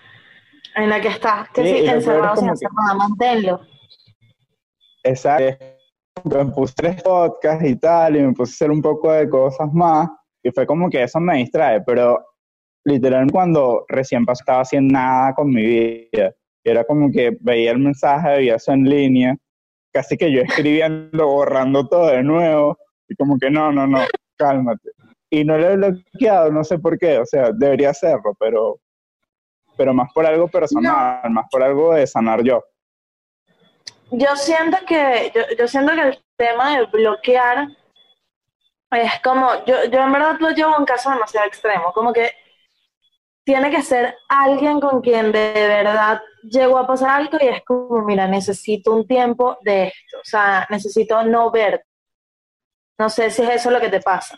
en 0.76 0.90
la 0.90 1.00
que 1.00 1.08
estás 1.08 1.48
que 1.50 1.64
sí, 1.64 1.86
encerrado 1.86 2.36
sin 2.36 2.50
hacer 2.50 2.68
nada, 2.78 2.94
manténlo. 2.94 3.60
Exacto. 5.02 5.64
Me 6.24 6.46
puse 6.46 6.74
tres 6.76 7.02
podcasts 7.02 7.64
y 7.64 7.76
tal, 7.76 8.16
y 8.16 8.20
me 8.22 8.32
puse 8.32 8.52
a 8.52 8.54
hacer 8.54 8.70
un 8.70 8.82
poco 8.82 9.12
de 9.12 9.28
cosas 9.28 9.72
más, 9.72 10.08
y 10.42 10.50
fue 10.50 10.66
como 10.66 10.88
que 10.88 11.02
eso 11.02 11.20
me 11.20 11.38
distrae, 11.38 11.80
pero 11.82 12.24
literalmente 12.84 13.32
cuando 13.32 13.84
recién 13.88 14.24
estaba 14.28 14.60
haciendo 14.60 14.92
nada 14.92 15.34
con 15.34 15.50
mi 15.50 15.62
vida, 15.62 16.32
era 16.64 16.84
como 16.84 17.10
que 17.10 17.36
veía 17.40 17.72
el 17.72 17.78
mensaje, 17.78 18.28
veía 18.30 18.56
eso 18.56 18.72
en 18.72 18.84
línea, 18.84 19.36
casi 19.92 20.16
que 20.16 20.32
yo 20.32 20.40
escribiendo, 20.40 21.26
borrando 21.26 21.86
todo 21.86 22.08
de 22.08 22.22
nuevo, 22.22 22.76
y 23.08 23.14
como 23.14 23.38
que 23.38 23.50
no, 23.50 23.72
no, 23.72 23.86
no, 23.86 24.00
cálmate. 24.36 24.90
Y 25.30 25.44
no 25.44 25.58
lo 25.58 25.68
he 25.68 25.76
bloqueado, 25.76 26.50
no 26.50 26.64
sé 26.64 26.78
por 26.78 26.98
qué, 26.98 27.18
o 27.18 27.26
sea, 27.26 27.50
debería 27.52 27.90
hacerlo, 27.90 28.34
pero, 28.38 28.78
pero 29.76 29.94
más 29.94 30.12
por 30.12 30.26
algo 30.26 30.48
personal, 30.48 31.30
más 31.30 31.46
por 31.50 31.62
algo 31.62 31.94
de 31.94 32.06
sanar 32.06 32.42
yo. 32.42 32.64
Yo 34.10 34.36
siento 34.36 34.78
que, 34.86 35.32
yo, 35.34 35.42
yo 35.58 35.66
siento 35.68 35.92
que 35.92 36.00
el 36.00 36.24
tema 36.36 36.76
de 36.76 36.86
bloquear 36.86 37.68
es 38.92 39.20
como, 39.22 39.64
yo, 39.64 39.84
yo 39.84 40.00
en 40.00 40.12
verdad 40.12 40.36
lo 40.38 40.50
llevo 40.50 40.74
a 40.74 40.78
un 40.78 40.84
caso 40.84 41.10
demasiado 41.10 41.46
extremo, 41.46 41.92
como 41.92 42.12
que 42.12 42.30
tiene 43.44 43.70
que 43.70 43.82
ser 43.82 44.16
alguien 44.28 44.80
con 44.80 45.00
quien 45.00 45.30
de 45.30 45.52
verdad 45.52 46.20
llegó 46.42 46.78
a 46.78 46.86
pasar 46.86 47.10
algo 47.10 47.38
y 47.40 47.46
es 47.46 47.64
como, 47.64 48.02
mira, 48.04 48.26
necesito 48.26 48.92
un 48.92 49.06
tiempo 49.06 49.58
de 49.62 49.88
esto, 49.88 50.18
o 50.18 50.24
sea, 50.24 50.66
necesito 50.70 51.22
no 51.24 51.50
ver. 51.50 51.84
No 52.98 53.08
sé 53.08 53.30
si 53.30 53.42
es 53.42 53.50
eso 53.50 53.70
lo 53.70 53.80
que 53.80 53.88
te 53.88 54.00
pasa. 54.00 54.36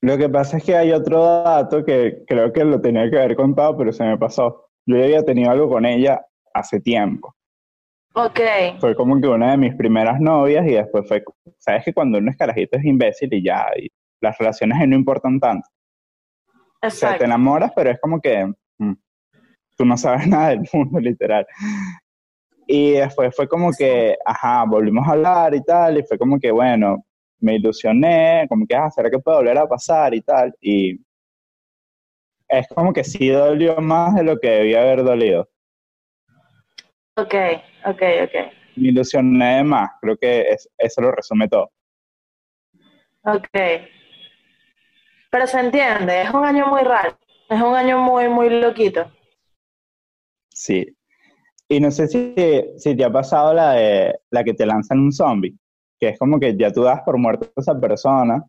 Lo 0.00 0.16
que 0.16 0.28
pasa 0.28 0.58
es 0.58 0.64
que 0.64 0.76
hay 0.76 0.92
otro 0.92 1.42
dato 1.42 1.84
que 1.84 2.22
creo 2.26 2.52
que 2.52 2.64
lo 2.64 2.80
tenía 2.80 3.10
que 3.10 3.18
haber 3.18 3.34
contado, 3.34 3.76
pero 3.76 3.92
se 3.92 4.04
me 4.04 4.16
pasó. 4.16 4.68
Yo 4.86 4.96
ya 4.96 5.04
había 5.04 5.24
tenido 5.24 5.50
algo 5.50 5.68
con 5.68 5.84
ella 5.84 6.24
hace 6.54 6.80
tiempo. 6.80 7.34
Ok. 8.14 8.40
Fue 8.80 8.94
como 8.94 9.20
que 9.20 9.28
una 9.28 9.52
de 9.52 9.56
mis 9.56 9.74
primeras 9.74 10.20
novias 10.20 10.66
y 10.66 10.74
después 10.74 11.06
fue, 11.06 11.22
sabes 11.58 11.84
que 11.84 11.92
cuando 11.92 12.18
uno 12.18 12.30
es 12.30 12.36
carajito 12.36 12.78
es 12.78 12.84
imbécil 12.84 13.32
y 13.32 13.44
ya, 13.44 13.66
y 13.76 13.88
las 14.20 14.38
relaciones 14.38 14.88
no 14.88 14.96
importan 14.96 15.38
tanto. 15.40 15.68
O 16.82 16.90
sea, 16.90 17.18
te 17.18 17.24
enamoras, 17.24 17.72
pero 17.74 17.90
es 17.90 18.00
como 18.00 18.20
que 18.20 18.46
mm, 18.78 18.92
tú 19.76 19.84
no 19.84 19.96
sabes 19.96 20.26
nada 20.28 20.50
del 20.50 20.68
mundo, 20.72 21.00
literal. 21.00 21.46
Y 22.66 22.92
después 22.92 23.34
fue 23.34 23.48
como 23.48 23.72
que, 23.72 24.16
ajá, 24.24 24.64
volvimos 24.64 25.06
a 25.06 25.12
hablar 25.12 25.54
y 25.54 25.62
tal, 25.62 25.98
y 25.98 26.02
fue 26.04 26.18
como 26.18 26.38
que, 26.38 26.50
bueno, 26.50 27.04
me 27.40 27.56
ilusioné, 27.56 28.46
como 28.48 28.66
que, 28.66 28.74
ah, 28.74 28.90
¿será 28.90 29.10
que 29.10 29.18
puede 29.18 29.38
volver 29.38 29.58
a 29.58 29.66
pasar 29.66 30.14
y 30.14 30.20
tal? 30.20 30.54
Y 30.60 31.00
es 32.48 32.66
como 32.68 32.92
que 32.92 33.04
sí 33.04 33.28
dolió 33.28 33.76
más 33.80 34.14
de 34.14 34.22
lo 34.22 34.38
que 34.38 34.48
debía 34.48 34.82
haber 34.82 35.04
dolido. 35.04 35.48
Ok, 37.16 37.34
ok, 37.84 38.02
ok. 38.24 38.34
Me 38.76 38.88
ilusioné 38.88 39.64
más, 39.64 39.90
creo 40.00 40.16
que 40.16 40.56
eso 40.78 41.00
lo 41.00 41.10
resume 41.12 41.48
todo. 41.48 41.70
Ok. 43.24 43.48
Pero 45.30 45.46
se 45.46 45.60
entiende, 45.60 46.22
es 46.22 46.30
un 46.30 46.44
año 46.44 46.68
muy 46.68 46.82
raro, 46.82 47.18
es 47.50 47.60
un 47.60 47.74
año 47.74 47.98
muy, 47.98 48.28
muy 48.28 48.48
loquito. 48.48 49.10
Sí. 50.50 50.86
Y 51.68 51.80
no 51.80 51.90
sé 51.90 52.08
si, 52.08 52.34
si 52.78 52.96
te 52.96 53.04
ha 53.04 53.12
pasado 53.12 53.52
la 53.52 53.72
de 53.72 54.14
la 54.30 54.42
que 54.42 54.54
te 54.54 54.64
lanzan 54.64 55.00
un 55.00 55.12
zombie, 55.12 55.54
que 55.98 56.08
es 56.08 56.18
como 56.18 56.38
que 56.38 56.56
ya 56.56 56.72
tú 56.72 56.82
das 56.82 57.00
por 57.02 57.18
muerto 57.18 57.50
a 57.56 57.60
esa 57.60 57.78
persona, 57.78 58.44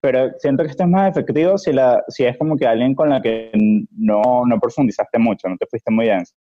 pero 0.00 0.32
siento 0.38 0.64
que 0.64 0.70
esto 0.70 0.82
es 0.82 0.88
más 0.88 1.10
efectivo 1.10 1.56
si, 1.56 1.72
la, 1.72 2.02
si 2.08 2.24
es 2.24 2.36
como 2.36 2.56
que 2.56 2.66
alguien 2.66 2.94
con 2.94 3.10
la 3.10 3.22
que 3.22 3.52
no, 3.92 4.42
no 4.46 4.58
profundizaste 4.58 5.18
mucho, 5.18 5.48
no 5.48 5.56
te 5.56 5.66
fuiste 5.66 5.92
muy 5.92 6.06
denso. 6.06 6.34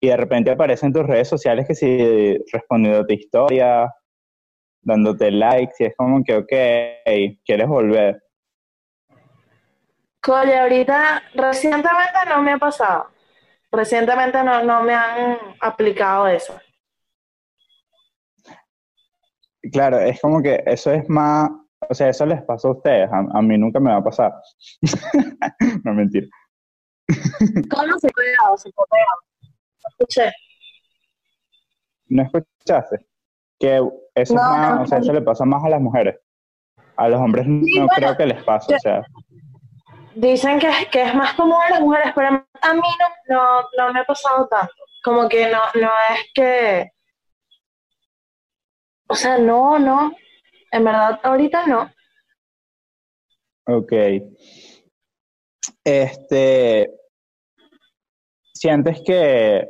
Y 0.00 0.08
de 0.08 0.16
repente 0.16 0.52
aparece 0.52 0.86
en 0.86 0.92
tus 0.92 1.04
redes 1.04 1.28
sociales 1.28 1.66
que 1.66 1.74
si 1.74 2.38
respondiendo 2.52 3.04
tu 3.04 3.14
historia, 3.14 3.92
dándote 4.80 5.32
likes, 5.32 5.74
y 5.80 5.84
es 5.86 5.96
como 5.96 6.22
que, 6.22 6.36
ok, 6.36 6.52
quieres 7.44 7.66
volver. 7.66 8.22
Oye, 10.28 10.58
ahorita 10.58 11.22
recientemente 11.34 12.18
no 12.28 12.42
me 12.42 12.52
ha 12.52 12.58
pasado. 12.58 13.08
Recientemente 13.72 14.42
no, 14.44 14.62
no 14.62 14.82
me 14.82 14.94
han 14.94 15.38
aplicado 15.60 16.28
eso. 16.28 16.58
Claro, 19.72 19.98
es 19.98 20.20
como 20.20 20.42
que 20.42 20.62
eso 20.66 20.92
es 20.92 21.08
más, 21.08 21.50
o 21.88 21.94
sea, 21.94 22.08
eso 22.08 22.24
les 22.26 22.42
pasó 22.42 22.68
a 22.68 22.72
ustedes, 22.72 23.10
a, 23.12 23.42
mí 23.42 23.58
nunca 23.58 23.80
me 23.80 23.90
va 23.90 23.98
a 23.98 24.04
pasar. 24.04 24.32
no, 25.84 25.94
mentira. 25.94 26.26
¿Cómo 27.70 27.98
se 27.98 28.10
cuidado? 28.10 28.56
Se 28.56 28.72
cuidado. 28.72 29.18
No 29.42 29.88
escuché. 29.88 30.32
¿No 32.06 32.22
escuchaste? 32.22 33.06
Que 33.58 33.76
eso 33.76 33.90
es 34.14 34.32
más, 34.34 34.82
o 34.82 34.86
sea, 34.86 34.98
eso 34.98 35.12
le 35.12 35.22
pasa 35.22 35.44
más 35.44 35.64
a 35.64 35.68
las 35.68 35.80
mujeres. 35.80 36.16
A 36.96 37.08
los 37.08 37.20
hombres 37.20 37.46
no 37.46 37.86
creo 37.88 38.16
que 38.16 38.26
les 38.26 38.42
pase, 38.44 38.74
o 38.74 38.78
sea 38.78 39.02
dicen 40.18 40.58
que, 40.58 40.70
que 40.90 41.02
es 41.02 41.14
más 41.14 41.34
común 41.34 41.58
en 41.66 41.74
las 41.74 41.80
mujeres, 41.80 42.12
pero 42.14 42.28
a 42.28 42.74
mí 42.74 42.88
no, 43.28 43.62
no, 43.76 43.92
me 43.92 44.00
ha 44.00 44.04
pasado 44.04 44.46
tanto. 44.48 44.74
Como 45.02 45.28
que 45.28 45.50
no, 45.50 45.60
no 45.80 45.90
es 46.10 46.30
que. 46.34 46.90
O 49.08 49.14
sea, 49.14 49.38
no, 49.38 49.78
no. 49.78 50.12
En 50.70 50.84
verdad, 50.84 51.18
ahorita 51.22 51.66
no. 51.66 51.90
Ok. 53.66 53.92
Este. 55.84 56.90
sientes 58.54 59.00
que 59.04 59.68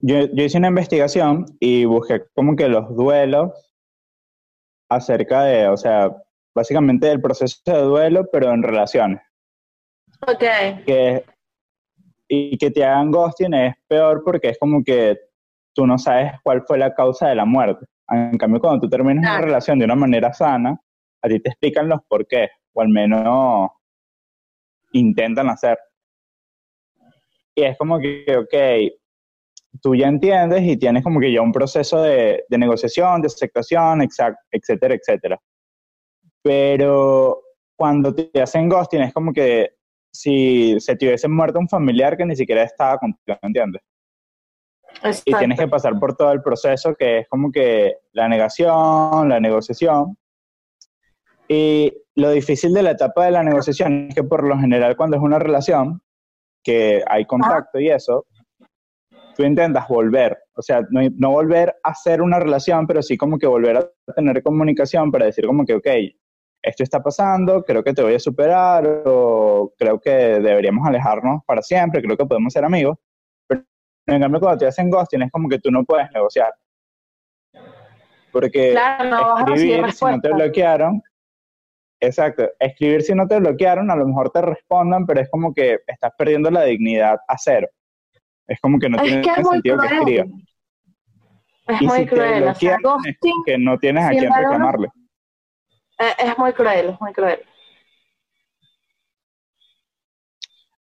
yo, 0.00 0.26
yo 0.32 0.44
hice 0.44 0.58
una 0.58 0.68
investigación 0.68 1.46
y 1.60 1.84
busqué 1.84 2.24
como 2.34 2.56
que 2.56 2.68
los 2.68 2.94
duelos 2.94 3.52
acerca 4.88 5.44
de, 5.44 5.68
o 5.68 5.76
sea, 5.76 6.10
básicamente 6.54 7.10
el 7.10 7.20
proceso 7.20 7.60
de 7.66 7.82
duelo, 7.82 8.26
pero 8.30 8.52
en 8.52 8.62
relaciones. 8.62 9.20
Ok. 10.26 10.84
Que, 10.84 11.24
y 12.28 12.56
que 12.58 12.70
te 12.70 12.84
hagan 12.84 13.10
ghosting 13.10 13.54
es 13.54 13.74
peor 13.88 14.22
porque 14.24 14.50
es 14.50 14.58
como 14.58 14.82
que 14.82 15.18
tú 15.74 15.86
no 15.86 15.98
sabes 15.98 16.32
cuál 16.42 16.64
fue 16.66 16.78
la 16.78 16.94
causa 16.94 17.28
de 17.28 17.34
la 17.34 17.44
muerte. 17.44 17.86
En 18.08 18.38
cambio, 18.38 18.60
cuando 18.60 18.80
tú 18.80 18.88
terminas 18.88 19.24
una 19.24 19.40
relación 19.40 19.78
de 19.78 19.84
una 19.84 19.96
manera 19.96 20.32
sana, 20.32 20.80
a 21.22 21.28
ti 21.28 21.40
te 21.40 21.50
explican 21.50 21.88
los 21.88 22.00
por 22.08 22.26
qué, 22.26 22.48
o 22.72 22.82
al 22.82 22.88
menos 22.88 23.70
intentan 24.92 25.48
hacer. 25.48 25.78
Y 27.54 27.62
es 27.62 27.76
como 27.76 27.98
que, 27.98 28.24
ok, 28.36 29.80
tú 29.80 29.94
ya 29.94 30.08
entiendes 30.08 30.62
y 30.62 30.76
tienes 30.76 31.02
como 31.02 31.20
que 31.20 31.32
ya 31.32 31.40
un 31.42 31.52
proceso 31.52 32.02
de, 32.02 32.44
de 32.48 32.58
negociación, 32.58 33.22
de 33.22 33.26
aceptación, 33.26 34.02
etcétera, 34.50 34.94
etcétera. 34.94 35.40
Pero 36.42 37.42
cuando 37.76 38.14
te 38.14 38.40
hacen 38.40 38.68
ghosting 38.68 39.02
es 39.02 39.12
como 39.12 39.32
que 39.32 39.70
si 40.12 40.78
se 40.80 40.96
te 40.96 41.06
hubiese 41.06 41.28
muerto 41.28 41.58
un 41.58 41.68
familiar 41.68 42.16
que 42.16 42.24
ni 42.24 42.36
siquiera 42.36 42.62
estaba 42.62 42.98
contigo, 42.98 43.38
¿entiendes? 43.42 43.82
Y 45.24 45.34
tienes 45.34 45.58
que 45.58 45.68
pasar 45.68 45.98
por 45.98 46.16
todo 46.16 46.32
el 46.32 46.42
proceso 46.42 46.94
que 46.94 47.18
es 47.18 47.28
como 47.28 47.50
que 47.50 47.96
la 48.12 48.28
negación, 48.28 49.28
la 49.28 49.40
negociación. 49.40 50.16
Y 51.48 51.92
lo 52.14 52.30
difícil 52.30 52.72
de 52.72 52.82
la 52.82 52.92
etapa 52.92 53.26
de 53.26 53.30
la 53.30 53.42
negociación 53.42 54.08
es 54.08 54.14
que 54.14 54.24
por 54.24 54.46
lo 54.46 54.58
general 54.58 54.96
cuando 54.96 55.16
es 55.16 55.22
una 55.22 55.38
relación, 55.38 56.00
que 56.62 57.02
hay 57.06 57.24
contacto 57.26 57.78
y 57.78 57.90
eso, 57.90 58.26
tú 59.36 59.44
intentas 59.44 59.86
volver, 59.86 60.36
o 60.56 60.62
sea, 60.62 60.80
no, 60.90 61.00
no, 61.16 61.30
volver 61.30 61.76
a 61.84 61.90
hacer 61.90 62.20
una 62.22 62.40
relación, 62.40 62.86
pero 62.86 63.02
sí 63.02 63.16
como 63.16 63.38
que 63.38 63.46
volver 63.46 63.76
a 63.76 64.12
tener 64.14 64.42
comunicación 64.42 65.12
para 65.12 65.26
decir 65.26 65.46
como 65.46 65.64
que, 65.64 65.74
ok, 65.74 65.86
esto 66.62 66.82
está 66.82 67.00
pasando, 67.00 67.62
creo 67.62 67.84
que 67.84 67.92
te 67.92 68.02
voy 68.02 68.14
a 68.14 68.18
superar, 68.18 69.04
o 69.06 69.72
creo 69.78 70.00
que 70.00 70.10
deberíamos 70.10 70.86
alejarnos 70.88 71.42
para 71.46 71.62
siempre, 71.62 72.02
creo 72.02 72.16
que 72.16 72.26
podemos 72.26 72.52
ser 72.52 72.64
amigos. 72.64 72.98
Pero 74.06 74.16
en 74.16 74.22
cambio, 74.22 74.40
cuando 74.40 74.58
te 74.58 74.66
hacen 74.68 74.88
ghosting 74.88 75.22
es 75.22 75.32
como 75.32 75.48
que 75.48 75.58
tú 75.58 75.70
no 75.70 75.84
puedes 75.84 76.10
negociar. 76.12 76.54
Porque 78.30 78.72
escribir, 78.72 79.92
si 79.92 80.04
no 80.04 80.20
te 80.20 80.32
bloquearon, 80.32 81.02
exacto, 81.98 82.48
escribir 82.60 83.02
si 83.02 83.14
no 83.14 83.26
te 83.26 83.40
bloquearon, 83.40 83.90
a 83.90 83.96
lo 83.96 84.06
mejor 84.06 84.30
te 84.30 84.42
respondan, 84.42 85.06
pero 85.06 85.22
es 85.22 85.28
como 85.28 85.52
que 85.52 85.80
estás 85.86 86.12
perdiendo 86.16 86.50
la 86.50 86.62
dignidad 86.62 87.18
a 87.26 87.36
cero. 87.36 87.68
Es 88.46 88.60
como 88.60 88.78
que 88.78 88.88
no 88.88 89.02
tiene 89.02 89.24
sentido 89.24 89.78
que 89.80 89.86
escribas. 89.86 90.28
Es 91.66 91.82
muy 91.82 92.06
cruel. 92.06 92.44
O 92.44 92.54
sea, 92.54 92.76
es 93.04 93.16
que 93.44 93.58
no 93.58 93.76
tienes 93.78 94.04
a 94.04 94.10
quién 94.10 94.32
reclamarle. 94.32 94.88
Es 95.98 96.38
muy 96.38 96.52
cruel, 96.52 96.90
es 96.90 97.00
muy 97.00 97.12
cruel. 97.12 97.40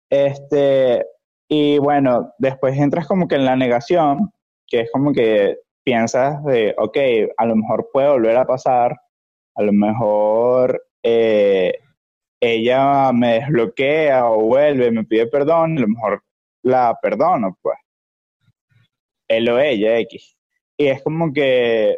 Este, 0.09 1.05
y 1.51 1.79
bueno, 1.79 2.31
después 2.37 2.77
entras 2.77 3.07
como 3.07 3.27
que 3.27 3.35
en 3.35 3.45
la 3.45 3.55
negación, 3.55 4.31
que 4.67 4.81
es 4.81 4.91
como 4.91 5.11
que 5.11 5.57
piensas 5.83 6.43
de, 6.45 6.75
ok, 6.77 6.97
a 7.37 7.45
lo 7.47 7.55
mejor 7.55 7.89
puede 7.91 8.07
volver 8.07 8.37
a 8.37 8.45
pasar, 8.45 8.95
a 9.55 9.63
lo 9.63 9.73
mejor 9.73 10.79
eh, 11.01 11.73
ella 12.39 13.11
me 13.11 13.39
desbloquea 13.39 14.29
o 14.29 14.43
vuelve, 14.43 14.91
me 14.91 15.03
pide 15.05 15.25
perdón, 15.25 15.79
a 15.79 15.81
lo 15.81 15.87
mejor 15.87 16.23
la 16.61 16.95
perdono, 17.01 17.57
pues. 17.63 17.77
Él 19.27 19.49
o 19.49 19.59
ella, 19.59 19.97
X. 19.99 20.37
Y 20.77 20.87
es 20.87 21.01
como 21.01 21.33
que 21.33 21.97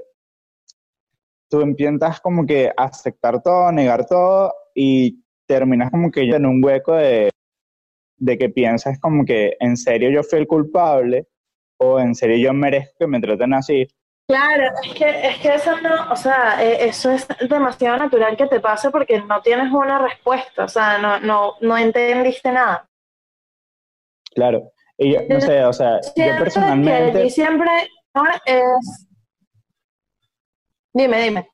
tú 1.50 1.60
empiezas 1.62 2.22
como 2.22 2.46
que 2.46 2.72
aceptar 2.78 3.42
todo, 3.44 3.70
negar 3.74 4.06
todo 4.06 4.54
y 4.74 5.22
terminas 5.46 5.92
como 5.92 6.10
que 6.10 6.22
en 6.22 6.46
un 6.46 6.64
hueco 6.64 6.94
de, 6.94 7.32
de 8.22 8.38
que 8.38 8.50
piensas 8.50 9.00
como 9.00 9.26
que 9.26 9.58
en 9.60 9.76
serio 9.76 10.12
yo 10.12 10.22
fui 10.22 10.40
el 10.40 10.48
culpable 10.48 11.28
o 11.78 12.00
en 12.00 12.14
serio 12.14 12.38
yo 12.38 12.54
merezco 12.54 12.94
que 13.00 13.08
me 13.08 13.20
traten 13.20 13.54
así. 13.54 13.88
Claro, 14.28 14.64
es 14.84 14.94
que, 14.94 15.28
es 15.28 15.38
que 15.40 15.56
eso 15.56 15.82
no, 15.82 16.12
o 16.12 16.16
sea, 16.16 16.64
e, 16.64 16.86
eso 16.86 17.12
es 17.12 17.28
demasiado 17.50 17.98
natural 17.98 18.38
que 18.38 18.46
te 18.46 18.60
pase 18.60 18.92
porque 18.92 19.20
no 19.22 19.42
tienes 19.42 19.74
una 19.74 19.98
respuesta, 20.00 20.66
o 20.66 20.68
sea, 20.68 21.00
no, 21.00 21.20
no, 21.20 21.56
no 21.62 21.78
entendiste 21.78 22.52
nada. 22.52 22.88
Claro. 24.34 24.72
Y 24.98 25.14
yo, 25.14 25.22
no 25.28 25.42
sé, 25.42 25.66
o 25.66 25.74
sea, 25.74 26.00
yo 26.16 26.38
personalmente... 26.38 27.26
Y 27.26 27.30
siempre 27.32 27.70
es... 28.46 29.08
Dime, 30.94 31.24
dime. 31.24 31.48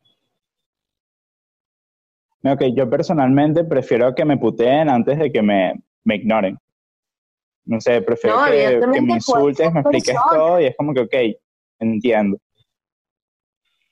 Ok, 2.43 2.63
yo 2.75 2.89
personalmente 2.89 3.63
prefiero 3.63 4.13
que 4.13 4.25
me 4.25 4.37
puteen 4.37 4.89
antes 4.89 5.17
de 5.17 5.31
que 5.31 5.41
me, 5.41 5.73
me 6.07 6.15
ignoren. 6.15 6.57
No 7.65 7.81
sé, 7.81 8.01
prefiero 8.01 8.45
que, 8.45 8.79
que, 8.79 9.01
me 9.01 9.13
insultes, 9.15 9.71
me 9.73 9.81
expliques 9.81 10.15
todo 10.31 10.61
y 10.61 10.67
es 10.67 10.75
como 10.77 10.93
que, 10.93 11.01
ok, 11.01 11.13
entiendo. 11.79 12.37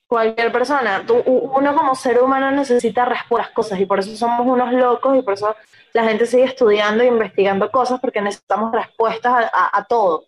Cualquier 0.08 0.52
persona, 0.52 1.06
uno 1.26 1.76
como 1.76 1.94
ser 1.94 2.22
humano 2.22 2.52
necesita 2.52 3.04
respuestas 3.04 3.54
cosas 3.54 3.80
y 3.80 3.86
por 3.86 4.00
eso 4.00 4.16
somos 4.16 4.48
unos 4.48 4.72
locos 4.72 5.18
y 5.18 5.24
por 5.24 5.34
eso 5.34 5.56
la 5.94 6.06
gente 6.06 6.26
sigue 6.26 6.46
estudiando 6.46 7.04
e 7.04 7.08
investigando 7.08 7.70
cosas 7.70 8.00
porque 8.00 8.22
necesitamos 8.22 8.72
respuestas 8.72 9.50
a, 9.52 9.86
todo. 9.90 10.26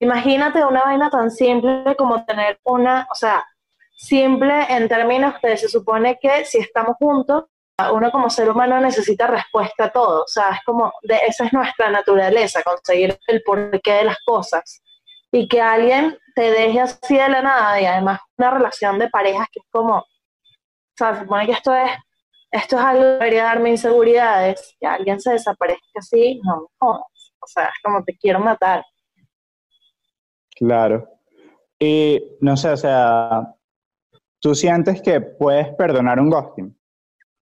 Imagínate 0.00 0.64
una 0.64 0.82
vaina 0.82 1.08
tan 1.08 1.30
simple 1.30 1.94
como 1.96 2.24
tener 2.24 2.58
una, 2.64 3.06
o 3.12 3.14
sea, 3.14 3.44
simple 3.92 4.66
en 4.70 4.88
términos 4.88 5.34
que 5.40 5.56
se 5.56 5.68
supone 5.68 6.18
que 6.20 6.44
si 6.44 6.58
estamos 6.58 6.96
juntos, 6.98 7.44
uno 7.92 8.10
como 8.10 8.28
ser 8.30 8.50
humano 8.50 8.80
necesita 8.80 9.26
respuesta 9.26 9.84
a 9.84 9.90
todo. 9.90 10.22
O 10.22 10.28
sea, 10.28 10.50
es 10.50 10.60
como, 10.64 10.92
de, 11.02 11.16
esa 11.26 11.46
es 11.46 11.52
nuestra 11.52 11.90
naturaleza, 11.90 12.62
conseguir 12.62 13.18
el 13.26 13.42
porqué 13.42 13.92
de 13.92 14.04
las 14.04 14.18
cosas. 14.24 14.82
Y 15.30 15.46
que 15.46 15.60
alguien 15.60 16.18
te 16.34 16.50
deje 16.50 16.80
así 16.80 17.16
de 17.16 17.28
la 17.28 17.42
nada 17.42 17.80
y 17.80 17.84
además 17.84 18.20
una 18.36 18.50
relación 18.50 18.98
de 18.98 19.10
parejas 19.10 19.46
que 19.52 19.60
es 19.60 19.66
como, 19.70 19.98
o 19.98 20.06
sea, 20.96 21.14
se 21.14 21.20
supone 21.20 21.46
que 21.46 21.52
esto 21.52 21.74
es 21.74 21.90
esto 22.50 22.76
es 22.76 22.82
algo 22.82 23.02
que 23.02 23.08
debería 23.08 23.44
darme 23.44 23.70
inseguridades, 23.70 24.76
que 24.80 24.86
alguien 24.86 25.20
se 25.20 25.32
desaparezca 25.32 25.84
así, 25.96 26.40
no 26.42 26.62
me 26.62 26.66
jodas. 26.78 27.34
O 27.40 27.46
sea, 27.46 27.64
es 27.64 27.74
como 27.82 28.02
te 28.04 28.16
quiero 28.16 28.40
matar. 28.40 28.84
Claro. 30.56 31.08
Y 31.78 32.36
no 32.40 32.56
sé, 32.56 32.70
o 32.70 32.76
sea, 32.76 33.54
tú 34.40 34.54
sientes 34.54 35.00
que 35.02 35.20
puedes 35.20 35.68
perdonar 35.74 36.18
un 36.18 36.30
ghosting. 36.30 36.77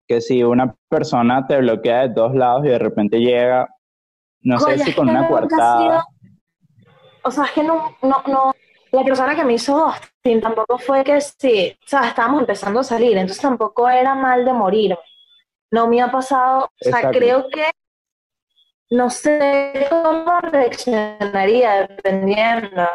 Que 0.06 0.20
si 0.20 0.42
una 0.42 0.74
persona 0.88 1.46
te 1.46 1.58
bloquea 1.58 2.08
de 2.08 2.14
todos 2.14 2.34
lados 2.34 2.64
y 2.64 2.68
de 2.68 2.78
repente 2.78 3.18
llega, 3.18 3.68
no 4.40 4.58
sé 4.60 4.78
si 4.78 4.92
con 4.92 5.08
una 5.08 5.28
coartada. 5.28 6.04
O 7.22 7.30
sea, 7.30 7.44
es 7.44 7.50
que 7.50 7.64
no, 7.64 7.96
no, 8.02 8.22
no, 8.28 8.52
la 8.92 9.04
persona 9.04 9.34
que 9.34 9.44
me 9.44 9.54
hizo 9.54 9.74
ghosting 9.74 10.40
tampoco 10.40 10.78
fue 10.78 11.02
que 11.02 11.20
sí, 11.20 11.76
o 11.84 11.88
sea, 11.88 12.08
estábamos 12.08 12.40
empezando 12.40 12.80
a 12.80 12.84
salir, 12.84 13.16
entonces 13.16 13.42
tampoco 13.42 13.88
era 13.88 14.14
mal 14.14 14.44
de 14.44 14.52
morir. 14.52 14.96
No 15.70 15.88
me 15.88 16.00
ha 16.00 16.10
pasado, 16.10 16.66
o 16.66 16.70
sea, 16.84 17.10
creo 17.10 17.48
que 17.48 17.70
no 18.90 19.10
sé 19.10 19.86
cómo 19.90 20.40
reaccionaría 20.40 21.88
dependiendo. 21.88 22.88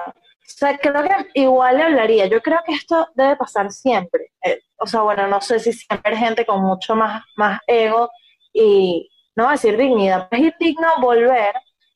O 0.61 0.63
sea, 0.63 0.77
creo 0.77 1.01
que 1.03 1.41
igual 1.41 1.77
le 1.77 1.83
hablaría. 1.83 2.27
Yo 2.27 2.39
creo 2.39 2.59
que 2.63 2.73
esto 2.73 3.07
debe 3.15 3.35
pasar 3.35 3.71
siempre. 3.71 4.31
Eh, 4.43 4.59
o 4.77 4.85
sea, 4.85 5.01
bueno, 5.01 5.27
no 5.27 5.41
sé 5.41 5.59
si 5.59 5.73
siempre 5.73 6.13
hay 6.13 6.17
gente 6.19 6.45
con 6.45 6.61
mucho 6.61 6.95
más, 6.95 7.23
más 7.35 7.59
ego 7.65 8.11
y, 8.53 9.09
no 9.35 9.45
voy 9.45 9.49
a 9.49 9.53
decir 9.53 9.75
dignidad, 9.75 10.27
es 10.29 10.53
digno 10.59 10.87
volver 10.99 11.55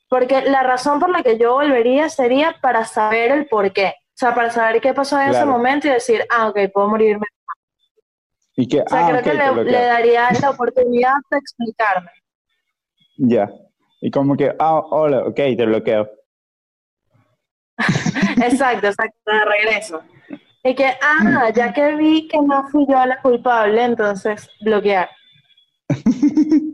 porque 0.09 0.41
la 0.41 0.63
razón 0.63 0.99
por 0.99 1.11
la 1.11 1.21
que 1.21 1.37
yo 1.37 1.53
volvería 1.53 2.09
sería 2.09 2.55
para 2.59 2.85
saber 2.85 3.31
el 3.31 3.45
por 3.47 3.71
qué. 3.71 3.89
O 3.89 4.17
sea, 4.17 4.33
para 4.33 4.49
saber 4.49 4.81
qué 4.81 4.95
pasó 4.95 5.21
en 5.21 5.29
ese 5.29 5.45
momento 5.45 5.87
y 5.87 5.91
decir, 5.91 6.25
ah, 6.31 6.49
ok, 6.49 6.57
puedo 6.73 6.87
morirme. 6.87 7.27
¿Y 8.55 8.67
que, 8.67 8.81
o 8.81 8.87
sea, 8.87 9.05
ah, 9.05 9.09
creo 9.11 9.21
que 9.21 9.63
le, 9.63 9.71
daría 9.71 10.29
la 10.41 10.49
oportunidad 10.49 11.13
de 11.29 11.37
explicarme. 11.37 12.09
Ya. 13.17 13.47
Y 14.01 14.09
como 14.09 14.35
que, 14.35 14.55
ah, 14.57 14.79
hola, 14.89 15.19
ok, 15.27 15.35
te 15.35 15.65
bloqueo. 15.65 16.09
exacto, 18.43 18.87
exacto, 18.87 19.17
de 19.25 19.45
regreso. 19.45 20.01
Y 20.63 20.73
que, 20.73 20.93
ah, 21.01 21.49
ya 21.53 21.73
que 21.73 21.95
vi 21.95 22.27
que 22.27 22.41
no 22.41 22.67
fui 22.69 22.85
yo 22.87 23.05
la 23.05 23.21
culpable, 23.21 23.83
entonces 23.83 24.49
bloquear. 24.61 25.09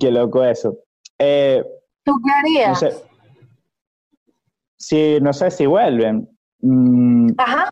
qué 0.00 0.10
loco 0.10 0.44
eso. 0.44 0.78
Eh, 1.18 1.64
¿Tú 2.04 2.12
qué 2.24 2.32
harías? 2.32 2.68
No 2.68 2.74
sé, 2.76 2.92
si, 4.76 5.20
no 5.20 5.32
sé 5.32 5.50
si 5.50 5.66
vuelven. 5.66 6.28
Mm, 6.60 7.30
Ajá. 7.36 7.70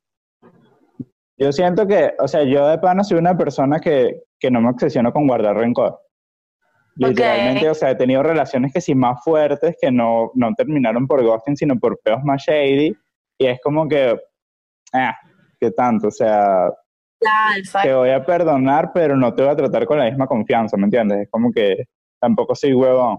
Yo 1.39 1.53
siento 1.53 1.87
que, 1.87 2.15
o 2.19 2.27
sea, 2.27 2.45
yo 2.45 2.67
de 2.67 2.79
pana 2.79 3.05
soy 3.05 3.19
una 3.19 3.37
persona 3.37 3.79
que, 3.79 4.23
que 4.41 4.51
no 4.51 4.61
me 4.61 4.71
obsesiono 4.71 5.13
con 5.13 5.27
guardar 5.27 5.57
rencor. 5.57 6.01
Literalmente, 6.97 7.69
o 7.69 7.75
sea, 7.75 7.91
he 7.91 7.95
tenido 7.95 8.23
relaciones 8.23 8.73
que 8.73 8.81
sí 8.81 8.95
más 8.95 9.23
fuertes 9.23 9.77
que 9.81 9.91
no, 9.91 10.31
no 10.35 10.55
terminaron 10.55 11.07
por 11.07 11.23
ghosting, 11.23 11.57
sino 11.57 11.79
por 11.79 11.99
peos 12.03 12.23
más 12.25 12.43
shady. 12.43 12.97
Y 13.39 13.47
es 13.47 13.61
como 13.61 13.87
que, 13.87 14.19
ah, 14.95 15.15
qué 15.61 15.71
tanto, 15.73 16.09
o 16.09 16.11
sea, 16.11 16.71
te 17.83 17.95
voy 17.95 18.11
a 18.11 18.25
perdonar, 18.25 18.93
pero 18.95 19.17
no 19.17 19.35
te 19.35 19.43
voy 19.43 19.53
a 19.53 19.57
tratar 19.57 19.87
con 19.87 19.99
la 19.99 20.07
misma 20.07 20.27
confianza, 20.27 20.77
¿me 20.77 20.85
entiendes? 20.85 21.23
Es 21.23 21.31
como 21.31 21.53
que 21.53 21.85
tampoco 22.21 22.55
soy 22.55 22.73
huevón. 22.73 23.19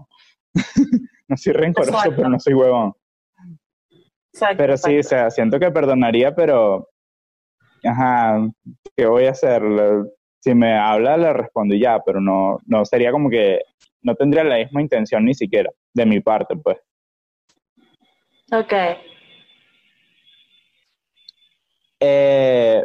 no 1.28 1.36
soy 1.36 1.52
rencoroso, 1.52 2.10
pero 2.16 2.28
no 2.28 2.40
soy 2.40 2.54
huevón. 2.54 2.92
pero 4.56 4.76
sí, 4.76 4.98
o 4.98 5.02
sea, 5.02 5.30
siento 5.30 5.58
que 5.60 5.70
perdonaría, 5.70 6.34
pero, 6.34 6.88
ajá, 7.84 8.40
¿qué 8.96 9.06
voy 9.06 9.26
a 9.26 9.32
hacer? 9.32 9.62
Si 10.48 10.54
me 10.54 10.78
habla, 10.78 11.18
le 11.18 11.30
respondo 11.34 11.74
ya, 11.74 12.00
pero 12.00 12.22
no, 12.22 12.58
no 12.64 12.82
sería 12.86 13.12
como 13.12 13.28
que, 13.28 13.60
no 14.00 14.14
tendría 14.14 14.44
la 14.44 14.56
misma 14.56 14.80
intención 14.80 15.22
ni 15.26 15.34
siquiera, 15.34 15.70
de 15.92 16.06
mi 16.06 16.20
parte, 16.20 16.56
pues. 16.56 16.78
Ok. 18.50 18.72
Eh, 22.00 22.82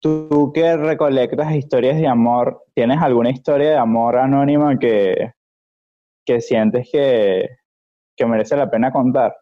tú 0.00 0.50
que 0.54 0.74
recolectas 0.78 1.54
historias 1.54 1.98
de 1.98 2.06
amor, 2.06 2.64
¿tienes 2.74 2.96
alguna 3.02 3.28
historia 3.28 3.68
de 3.68 3.76
amor 3.76 4.16
anónima 4.16 4.78
que, 4.78 5.32
que 6.24 6.40
sientes 6.40 6.88
que, 6.90 7.46
que 8.16 8.24
merece 8.24 8.56
la 8.56 8.70
pena 8.70 8.90
contar? 8.90 9.36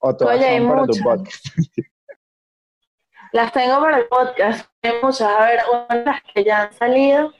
¿O 0.00 0.14
todas 0.14 0.38
Oye, 0.38 0.68
para 0.68 0.84
tu 0.84 1.02
podcast? 1.02 1.46
Las 3.32 3.52
tengo 3.52 3.80
para 3.80 3.98
el 3.98 4.06
podcast. 4.06 4.68
Hay 4.82 4.92
muchas. 5.02 5.22
A 5.22 5.44
ver, 5.44 5.60
unas 5.88 6.22
que 6.34 6.44
ya 6.44 6.62
han 6.62 6.72
salido. 6.72 7.32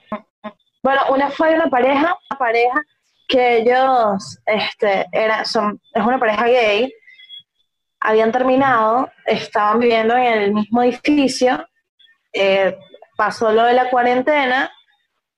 Bueno, 0.82 1.02
una 1.10 1.30
fue 1.30 1.54
una 1.54 1.68
pareja, 1.68 2.16
una 2.30 2.38
pareja 2.38 2.82
que 3.28 3.58
ellos, 3.58 4.38
este, 4.44 5.06
era, 5.12 5.44
son, 5.44 5.80
es 5.94 6.04
una 6.04 6.18
pareja 6.18 6.46
gay, 6.46 6.92
habían 8.00 8.32
terminado, 8.32 9.08
estaban 9.24 9.78
viviendo 9.78 10.16
en 10.16 10.24
el 10.24 10.52
mismo 10.52 10.82
edificio, 10.82 11.64
eh, 12.32 12.76
pasó 13.16 13.52
lo 13.52 13.64
de 13.64 13.74
la 13.74 13.88
cuarentena, 13.90 14.72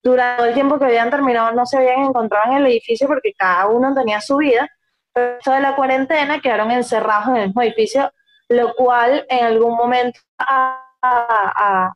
durante 0.03 0.49
el 0.49 0.55
tiempo 0.55 0.79
que 0.79 0.87
habían 0.87 1.11
terminado 1.11 1.53
no 1.53 1.67
se 1.67 1.79
habían 1.79 2.01
encontrado 2.01 2.53
en 2.53 2.59
el 2.59 2.67
edificio 2.67 3.07
porque 3.07 3.35
cada 3.37 3.67
uno 3.67 3.95
tenía 3.95 4.21
su 4.21 4.37
vida, 4.39 4.69
pero 5.13 5.39
de 5.53 5.61
la 5.61 5.77
cuarentena 5.77 6.41
quedaron 6.41 6.71
encerrados 6.71 7.29
en 7.29 7.37
el 7.37 7.47
mismo 7.49 7.63
edificio, 7.63 8.11
lo 8.57 8.75
cual 8.75 9.27
en 9.29 9.45
algún 9.45 9.77
momento 9.77 10.21
a, 10.39 11.93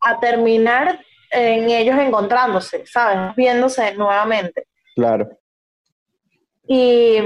a 0.00 0.20
terminar 0.20 1.00
en 1.30 1.70
ellos 1.70 1.98
encontrándose, 1.98 2.86
¿sabes? 2.86 3.34
Viéndose 3.36 3.94
nuevamente. 3.94 4.66
Claro. 4.94 5.28
Y, 6.66 7.18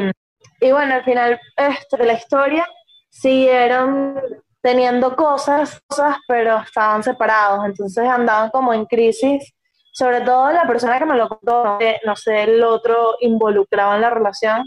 y 0.61 0.73
bueno, 0.73 0.95
al 0.95 1.05
final 1.05 1.41
este, 1.57 1.97
de 1.97 2.07
la 2.07 2.15
historia 2.15 2.67
siguieron 3.09 4.21
teniendo 4.61 5.17
cosas, 5.17 5.81
cosas, 5.87 6.17
pero 6.29 6.59
estaban 6.59 7.03
separados, 7.03 7.65
entonces 7.65 8.07
andaban 8.07 8.51
como 8.51 8.75
en 8.75 8.85
crisis. 8.87 9.53
Sobre 9.93 10.21
todo 10.21 10.53
la 10.53 10.67
persona 10.67 10.99
que 10.99 11.07
me 11.07 11.17
lo 11.17 11.29
contó, 11.29 11.65
no 11.65 11.79
sé, 11.79 12.01
no 12.05 12.17
sé 12.17 12.43
el 12.45 12.63
otro 12.63 13.17
involucrado 13.21 13.95
en 13.95 14.03
la 14.03 14.11
relación, 14.11 14.65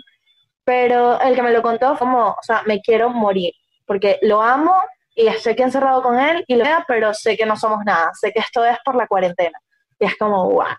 pero 0.65 1.19
el 1.21 1.35
que 1.35 1.41
me 1.41 1.51
lo 1.51 1.61
contó 1.61 1.95
fue 1.95 1.99
como, 1.99 2.29
o 2.29 2.41
sea, 2.41 2.63
me 2.65 2.81
quiero 2.81 3.09
morir, 3.09 3.53
porque 3.85 4.19
lo 4.21 4.41
amo 4.41 4.75
y 5.15 5.27
estoy 5.27 5.53
aquí 5.53 5.63
encerrado 5.63 6.01
con 6.01 6.19
él 6.19 6.43
y 6.47 6.55
lo 6.55 6.63
veo, 6.63 6.79
pero 6.87 7.13
sé 7.13 7.37
que 7.37 7.45
no 7.45 7.55
somos 7.55 7.85
nada, 7.85 8.11
sé 8.13 8.31
que 8.31 8.39
esto 8.39 8.65
es 8.65 8.77
por 8.83 8.95
la 8.95 9.07
cuarentena. 9.07 9.59
Y 9.99 10.05
es 10.05 10.17
como, 10.17 10.49
guau, 10.49 10.75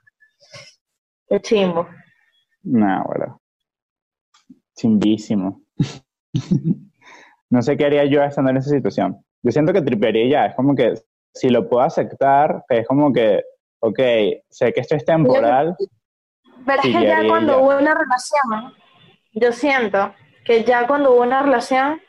qué 1.28 1.40
chimbo. 1.40 1.88
No, 2.62 3.04
bueno. 3.04 3.40
Chimbísimo. 4.76 5.62
no 7.50 7.62
sé 7.62 7.76
qué 7.76 7.86
haría 7.86 8.04
yo 8.06 8.22
estando 8.22 8.50
en 8.50 8.56
esa 8.56 8.70
situación. 8.70 9.24
Yo 9.42 9.52
siento 9.52 9.72
que 9.72 9.82
tripearía 9.82 10.28
ya, 10.28 10.46
es 10.46 10.54
como 10.56 10.74
que 10.74 10.94
si 11.32 11.50
lo 11.50 11.68
puedo 11.68 11.82
aceptar, 11.82 12.64
es 12.68 12.86
como 12.86 13.12
que, 13.12 13.42
ok, 13.80 13.98
sé 14.48 14.72
que 14.72 14.80
esto 14.80 14.96
es 14.96 15.04
temporal. 15.04 15.76
Pero 16.64 16.82
es 16.82 16.96
que 16.96 17.06
ya 17.06 17.26
cuando 17.26 17.60
hubo 17.60 17.76
una 17.76 17.94
relación, 17.94 18.72
yo 19.32 19.52
siento 19.52 20.14
que 20.44 20.64
ya 20.64 20.86
cuando 20.86 21.12
hubo 21.12 21.22
una 21.22 21.42
relación, 21.42 22.00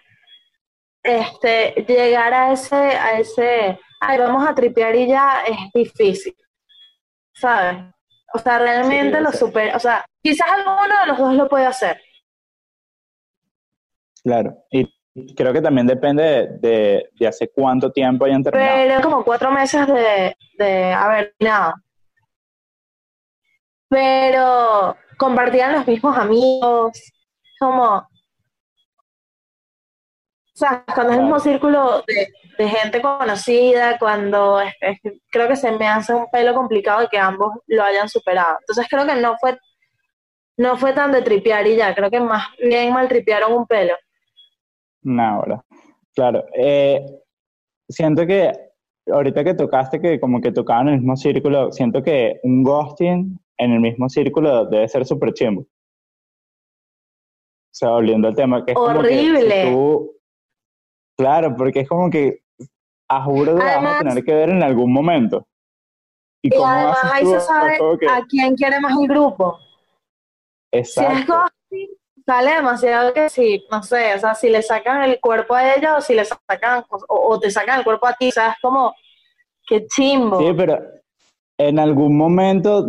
este, 1.06 1.86
llegar 1.88 2.34
a 2.34 2.52
ese, 2.52 2.76
a 2.76 3.20
ese, 3.20 3.80
ay, 4.02 4.18
vamos 4.18 4.48
a 4.48 4.56
tripear 4.56 4.96
y 4.96 5.08
ya 5.08 5.44
es 5.48 5.58
difícil, 5.74 6.36
¿sabes? 7.34 7.84
O 8.34 8.40
sea, 8.40 8.60
realmente 8.60 9.22
lo 9.22 9.32
supera, 9.32 9.76
o 9.76 9.80
sea, 9.80 10.04
quizás 10.22 10.50
alguno 10.50 11.00
de 11.02 11.08
los 11.08 11.18
dos 11.18 11.34
lo 11.36 11.48
puede 11.48 11.68
hacer. 11.68 12.02
Claro, 14.24 14.58
y 14.72 14.90
creo 15.36 15.54
que 15.54 15.62
también 15.62 15.86
depende 15.86 16.24
de, 16.60 17.10
de, 17.14 17.28
hace 17.28 17.50
cuánto 17.50 17.92
tiempo 17.92 18.26
hayan 18.26 18.42
terminado. 18.42 18.76
Pero 18.76 19.02
como 19.02 19.24
cuatro 19.24 19.52
meses 19.52 19.86
de, 19.88 20.36
de 20.58 20.92
haber 20.92 21.36
terminado. 21.38 21.76
Pero 23.88 24.98
compartían 25.18 25.74
los 25.74 25.88
mismos 25.88 26.18
amigos, 26.18 27.00
como, 27.60 28.08
o 30.56 30.58
sea, 30.58 30.86
cuando 30.94 31.12
es 31.12 31.18
el 31.18 31.24
mismo 31.26 31.40
círculo 31.42 32.02
de, 32.08 32.70
gente 32.70 33.02
conocida, 33.02 34.00
cuando 34.00 34.60
creo 35.30 35.50
que 35.50 35.58
se 35.58 35.70
me 35.74 35.86
hace 35.86 36.14
un 36.14 36.30
pelo 36.32 36.54
complicado 36.54 37.02
de 37.02 37.10
que 37.10 37.18
ambos 37.18 37.52
lo 37.68 37.84
hayan 37.84 38.08
superado. 38.08 38.60
Entonces 38.62 38.88
creo 38.90 39.06
que 39.06 39.16
no 39.16 39.36
fue, 39.38 39.58
no 40.56 40.78
fue 40.78 40.94
tan 40.94 41.12
de 41.12 41.24
tripear 41.24 41.68
y 41.68 41.76
ya, 41.76 41.94
creo 41.94 42.10
que 42.10 42.22
más 42.22 42.48
bien 42.58 42.94
mal 42.94 43.10
tripearon 43.10 43.52
un 43.52 43.68
pelo. 43.68 43.96
No, 45.02 45.24
ahora. 45.24 45.66
Claro. 46.16 46.46
Eh, 46.58 47.06
siento 47.90 48.26
que 48.26 48.54
ahorita 49.12 49.44
que 49.44 49.56
tocaste 49.56 50.00
que 50.00 50.22
como 50.22 50.40
que 50.40 50.54
tocaban 50.54 50.88
el 50.88 51.00
mismo 51.00 51.18
círculo, 51.18 51.74
siento 51.74 52.02
que 52.02 52.40
un 52.44 52.64
ghosting 52.64 53.38
en 53.58 53.72
el 53.72 53.82
mismo 53.82 54.08
círculo 54.08 54.68
debe 54.68 54.88
ser 54.88 55.06
súper 55.06 55.34
chimbo. 55.34 55.64
O 55.64 55.68
sea, 57.78 57.90
volviendo 57.90 58.30
al 58.30 58.36
tema, 58.36 58.64
que 58.64 58.72
es 58.72 58.78
Horrible. 58.78 59.64
Como 59.66 60.06
que 60.08 60.15
Claro, 61.18 61.56
porque 61.56 61.82
es 61.82 61.90
como 61.90 62.10
que 62.10 62.42
a 63.08 63.24
juro 63.24 63.56
que 63.58 63.64
a 63.64 64.00
tener 64.00 64.24
que 64.24 64.34
ver 64.34 64.50
en 64.50 64.64
algún 64.64 64.92
momento. 64.92 65.48
Y, 66.42 66.54
además 66.54 66.98
ahí 67.04 67.26
se 67.26 67.40
sabe 67.40 67.78
a 68.10 68.22
quién 68.28 68.56
quiere 68.56 68.80
más 68.80 68.94
el 69.00 69.08
grupo. 69.08 69.58
Exacto. 70.72 71.46
Si 71.70 71.84
es 71.84 71.90
sale 72.26 72.56
demasiado 72.56 73.14
que 73.14 73.30
si, 73.30 73.64
no 73.72 73.84
sé, 73.84 74.16
o 74.16 74.20
sea, 74.20 74.34
si 74.34 74.50
le 74.50 74.62
sacan 74.62 75.04
el 75.04 75.20
cuerpo 75.20 75.54
a 75.54 75.76
ella 75.76 75.98
o 75.98 76.02
si 76.02 76.16
le 76.16 76.26
sacan, 76.26 76.84
o, 77.08 77.40
te 77.40 77.52
sacan 77.52 77.80
el 77.80 77.86
cuerpo 77.86 78.08
a 78.08 78.14
ti, 78.14 78.30
o 78.30 78.32
sea, 78.32 78.50
es 78.50 78.58
como, 78.62 78.94
qué 79.68 79.86
chimbo. 79.86 80.40
Sí, 80.40 80.54
pero 80.58 80.80
en 81.58 81.80
algún 81.80 82.18
momento, 82.18 82.86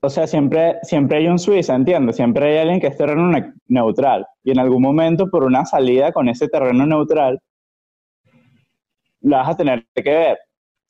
o 0.00 0.08
sea, 0.08 0.26
siempre, 0.26 0.76
siempre 0.82 1.18
hay 1.18 1.28
un 1.28 1.38
Suiza, 1.38 1.74
entiendo, 1.74 2.12
siempre 2.12 2.52
hay 2.52 2.58
alguien 2.58 2.80
que 2.80 2.86
es 2.86 2.96
terreno 2.96 3.32
neutral. 3.66 4.26
Y 4.44 4.52
en 4.52 4.60
algún 4.60 4.82
momento, 4.82 5.28
por 5.30 5.44
una 5.44 5.64
salida 5.64 6.12
con 6.12 6.28
ese 6.28 6.48
terreno 6.48 6.86
neutral, 6.86 7.40
la 9.20 9.38
vas 9.38 9.50
a 9.50 9.56
tener 9.56 9.86
que 9.94 10.02
ver. 10.02 10.38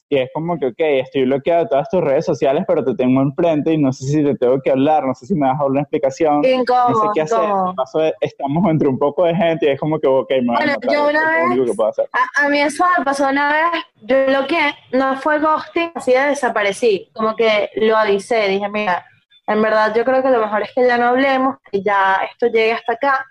Y 0.09 0.19
es 0.19 0.31
como 0.33 0.57
que, 0.57 0.67
ok, 0.67 0.79
estoy 0.79 1.25
bloqueado 1.25 1.65
de 1.65 1.69
todas 1.69 1.89
tus 1.89 2.01
redes 2.01 2.25
sociales, 2.25 2.65
pero 2.69 2.85
te 2.85 2.95
tengo 2.95 3.21
enfrente 3.23 3.73
y 3.73 3.79
no 3.79 3.93
sé 3.93 4.05
si 4.05 4.23
te 4.23 4.37
tengo 4.37 4.61
que 4.63 4.71
hablar, 4.71 5.05
no 5.05 5.13
sé 5.17 5.27
si 5.27 5.35
me 5.35 5.49
vas 5.49 5.57
a 5.57 5.65
dar 5.65 5.71
una 5.71 5.81
explicación. 5.81 6.45
Incómodo, 6.45 6.91
no 6.91 7.01
sé 7.03 7.09
qué 7.15 7.21
hacer. 7.23 8.15
estamos 8.21 8.71
entre 8.71 8.87
un 8.87 9.01
poco 9.01 9.25
de 9.25 9.35
gente 9.35 9.67
y 9.67 9.71
es 9.71 9.81
como 9.81 9.99
que, 9.99 10.07
ok, 10.07 10.31
me 10.43 10.55
bueno, 10.55 10.75
yo 10.93 11.09
una 11.09 11.29
vez, 11.29 12.09
A, 12.37 12.49
mí 12.49 12.61
eso 12.61 12.85
me 12.97 13.05
pasó 13.05 13.29
una 13.29 13.53
vez, 13.53 13.83
yo 14.03 14.27
bloqueé, 14.27 14.77
no 14.93 15.17
fue 15.17 15.41
ghosting, 15.41 15.91
así 15.97 16.13
de 16.13 16.21
desaparecí, 16.21 17.11
como 17.13 17.35
que 17.35 17.71
lo 17.75 17.97
avisé, 17.97 18.49
dije, 18.49 18.69
mira, 18.69 19.05
en 19.49 19.61
verdad 19.61 19.93
yo 19.93 20.05
creo 20.05 20.23
que 20.23 20.31
lo 20.31 20.39
mejor 20.39 20.63
es 20.63 20.73
que 20.73 20.87
ya 20.87 20.99
no 20.99 21.07
hablemos, 21.07 21.57
que 21.71 21.83
ya 21.83 22.21
esto 22.31 22.47
llegue 22.47 22.75
hasta 22.75 22.93
acá. 22.93 23.27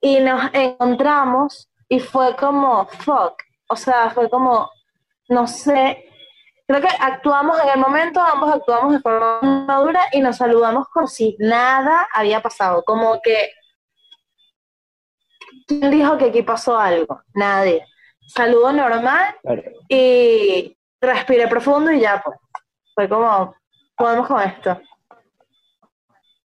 Y 0.00 0.20
nos 0.20 0.50
encontramos 0.54 1.68
y 1.88 1.98
fue 1.98 2.36
como, 2.36 2.86
fuck, 2.86 3.34
o 3.70 3.76
sea, 3.76 4.10
fue 4.10 4.28
como, 4.28 4.68
no 5.28 5.46
sé, 5.46 6.04
creo 6.66 6.80
que 6.80 6.88
actuamos 6.88 7.58
en 7.62 7.68
el 7.70 7.78
momento, 7.78 8.20
ambos 8.20 8.52
actuamos 8.52 8.92
de 8.92 9.00
forma 9.00 9.40
madura 9.66 10.02
y 10.12 10.20
nos 10.20 10.36
saludamos 10.36 10.88
como 10.88 11.06
si 11.06 11.36
nada 11.38 12.08
había 12.12 12.42
pasado, 12.42 12.82
como 12.84 13.20
que 13.22 13.50
¿quién 15.66 15.90
dijo 15.90 16.18
que 16.18 16.26
aquí 16.26 16.42
pasó 16.42 16.76
algo? 16.76 17.22
Nadie. 17.34 17.84
Saludo 18.26 18.72
normal 18.72 19.36
y 19.88 20.76
respiré 21.00 21.46
profundo 21.46 21.92
y 21.92 22.00
ya 22.00 22.20
pues. 22.24 22.36
Fue 22.94 23.08
como, 23.08 23.54
podemos 23.96 24.26
con 24.26 24.42
esto. 24.42 24.80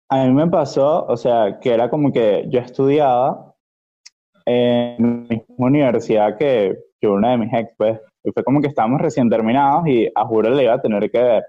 A 0.08 0.24
mí 0.24 0.32
me 0.32 0.48
pasó, 0.48 1.06
o 1.06 1.18
sea, 1.18 1.60
que 1.60 1.74
era 1.74 1.90
como 1.90 2.12
que 2.12 2.46
yo 2.48 2.60
estudiaba 2.60 3.54
en 4.46 5.28
mi 5.28 5.46
universidad 5.58 6.38
que 6.38 6.76
que 7.00 7.08
una 7.08 7.32
de 7.32 7.38
mis 7.38 7.54
ex, 7.54 7.74
pues, 7.78 8.00
y 8.24 8.32
fue 8.32 8.44
como 8.44 8.62
que 8.62 8.68
estábamos 8.68 9.02
recién 9.02 9.30
terminados 9.30 9.88
y 9.88 10.10
a 10.14 10.26
juro 10.26 10.50
le 10.50 10.64
iba 10.64 10.74
a 10.74 10.82
tener 10.82 11.10
que 11.10 11.22
ver. 11.22 11.44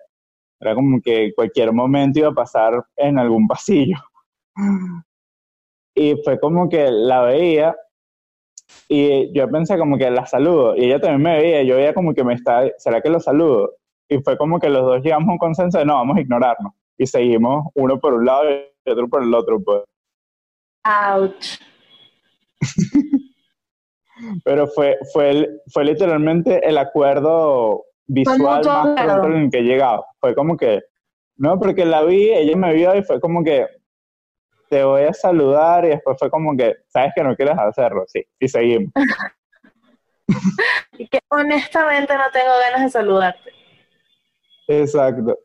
Era 0.61 0.75
como 0.75 1.01
que 1.01 1.33
cualquier 1.35 1.73
momento 1.73 2.19
iba 2.21 2.29
a 2.29 2.35
pasar 2.35 2.85
en 2.97 3.19
algún 3.19 3.49
pasillo. 3.49 3.97
Y 5.95 6.17
fue 6.23 6.39
como 6.39 6.69
que 6.69 6.91
la 6.91 7.23
veía 7.23 7.77
y 8.89 9.33
yo 9.33 9.49
pensé 9.51 9.79
como 9.79 9.99
que 9.99 10.11
la 10.11 10.27
saludo 10.27 10.77
y 10.77 10.85
ella 10.85 11.01
también 11.01 11.23
me 11.23 11.37
veía, 11.37 11.63
yo 11.63 11.77
veía 11.77 11.95
como 11.95 12.15
que 12.15 12.23
me 12.23 12.35
está, 12.35 12.63
¿será 12.79 13.01
que 13.01 13.11
lo 13.11 13.21
saludo? 13.21 13.75
Y 14.09 14.19
fue 14.19 14.37
como 14.37 14.59
que 14.59 14.69
los 14.69 14.83
dos 14.83 15.03
llegamos 15.03 15.29
a 15.29 15.33
un 15.33 15.39
consenso 15.39 15.79
de 15.79 15.85
no, 15.85 15.95
vamos 15.95 16.17
a 16.17 16.21
ignorarnos. 16.21 16.73
Y 16.99 17.07
seguimos 17.07 17.67
uno 17.75 17.99
por 17.99 18.15
un 18.15 18.27
lado 18.27 18.45
y 18.51 18.91
otro 18.91 19.09
por 19.09 19.23
el 19.23 19.33
otro, 19.33 19.61
pues. 19.63 19.83
Ouch. 20.85 21.59
Pero 24.45 24.67
fue, 24.69 24.99
fue, 25.13 25.49
fue 25.73 25.85
literalmente 25.85 26.67
el 26.67 26.79
acuerdo 26.79 27.85
visual 28.07 28.65
más 28.65 29.05
pronto 29.05 29.27
en 29.27 29.45
el 29.45 29.51
que 29.51 29.59
he 29.59 29.63
llegado. 29.63 30.05
Fue 30.19 30.35
como 30.35 30.57
que, 30.57 30.83
no, 31.37 31.59
porque 31.59 31.85
la 31.85 32.03
vi, 32.03 32.31
ella 32.31 32.57
me 32.57 32.75
vio 32.75 32.97
y 32.97 33.03
fue 33.03 33.21
como 33.21 33.45
que, 33.45 33.67
te 34.71 34.85
voy 34.85 35.03
a 35.03 35.13
saludar 35.13 35.85
y 35.85 35.89
después 35.89 36.17
fue 36.19 36.31
como 36.31 36.57
que, 36.57 36.77
sabes 36.87 37.13
que 37.15 37.25
no 37.25 37.35
quieres 37.35 37.59
hacerlo, 37.59 38.05
sí, 38.07 38.25
y 38.39 38.49
seguimos. 38.49 38.93
y 40.97 41.09
que 41.09 41.19
honestamente 41.29 42.15
no 42.15 42.23
tengo 42.33 42.53
ganas 42.65 42.83
de 42.83 42.91
saludarte. 42.91 43.51
Exacto. 44.69 45.37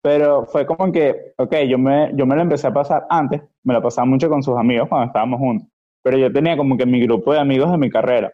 Pero 0.00 0.46
fue 0.46 0.64
como 0.64 0.92
que, 0.92 1.34
ok, 1.36 1.56
yo 1.68 1.76
me, 1.76 2.12
yo 2.14 2.24
me 2.24 2.36
lo 2.36 2.42
empecé 2.42 2.68
a 2.68 2.72
pasar 2.72 3.04
antes, 3.10 3.42
me 3.64 3.74
lo 3.74 3.82
pasaba 3.82 4.04
mucho 4.04 4.28
con 4.28 4.44
sus 4.44 4.56
amigos 4.56 4.88
cuando 4.88 5.08
estábamos 5.08 5.40
juntos, 5.40 5.68
pero 6.08 6.16
yo 6.16 6.32
tenía 6.32 6.56
como 6.56 6.74
que 6.78 6.86
mi 6.86 7.02
grupo 7.02 7.34
de 7.34 7.38
amigos 7.38 7.70
de 7.70 7.76
mi 7.76 7.90
carrera, 7.90 8.32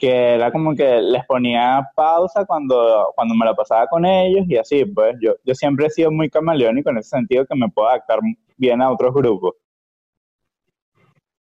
que 0.00 0.08
era 0.08 0.50
como 0.50 0.74
que 0.74 1.02
les 1.02 1.26
ponía 1.26 1.86
pausa 1.94 2.46
cuando, 2.46 3.12
cuando 3.14 3.34
me 3.34 3.44
lo 3.44 3.54
pasaba 3.54 3.86
con 3.86 4.06
ellos 4.06 4.46
y 4.48 4.56
así, 4.56 4.82
pues 4.86 5.14
yo, 5.20 5.34
yo 5.44 5.54
siempre 5.54 5.84
he 5.84 5.90
sido 5.90 6.10
muy 6.10 6.30
camaleónico 6.30 6.88
en 6.88 6.96
ese 6.96 7.10
sentido 7.10 7.44
que 7.44 7.54
me 7.54 7.68
puedo 7.68 7.86
adaptar 7.90 8.20
bien 8.56 8.80
a 8.80 8.90
otros 8.90 9.12
grupos. 9.12 9.56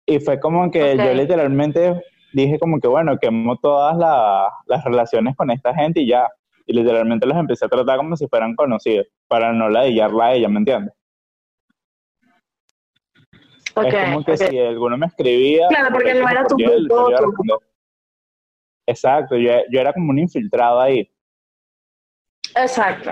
Y 0.06 0.20
fue 0.20 0.42
como 0.42 0.70
que 0.70 0.98
yo 0.98 1.14
literalmente 1.14 2.04
dije 2.34 2.60
como 2.60 2.82
que 2.82 2.90
bueno, 2.90 3.18
quemo 3.18 3.56
todas 3.60 3.96
las 3.96 4.84
relaciones 4.84 5.38
con 5.38 5.52
esta 5.52 5.74
gente 5.74 6.02
y 6.02 6.08
ya. 6.10 6.28
Y 6.66 6.74
literalmente 6.74 7.26
los 7.26 7.38
empecé 7.38 7.64
a 7.64 7.70
tratar 7.70 7.96
como 7.96 8.18
si 8.18 8.28
fueran 8.28 8.56
conocidos, 8.56 9.08
para 9.30 9.54
no 9.54 9.70
ladillarla 9.70 10.26
a 10.26 10.34
ella, 10.34 10.50
¿me 10.50 10.60
entiendes? 10.60 10.94
Es 13.88 14.06
como 14.06 14.24
que 14.24 14.38
si 14.38 14.60
alguno 14.60 14.98
me 14.98 15.08
escribía... 15.08 15.68
Claro, 15.70 15.90
porque 15.92 16.14
no 16.14 16.30
era 16.30 16.46
tu 16.46 16.56
grupo. 16.56 17.62
Exacto, 18.88 19.38
yo, 19.38 19.52
yo 19.70 19.80
era 19.80 19.94
como 19.94 20.10
un 20.10 20.20
infiltrado 20.20 20.82
ahí. 20.82 21.10
Exacto. 22.56 23.12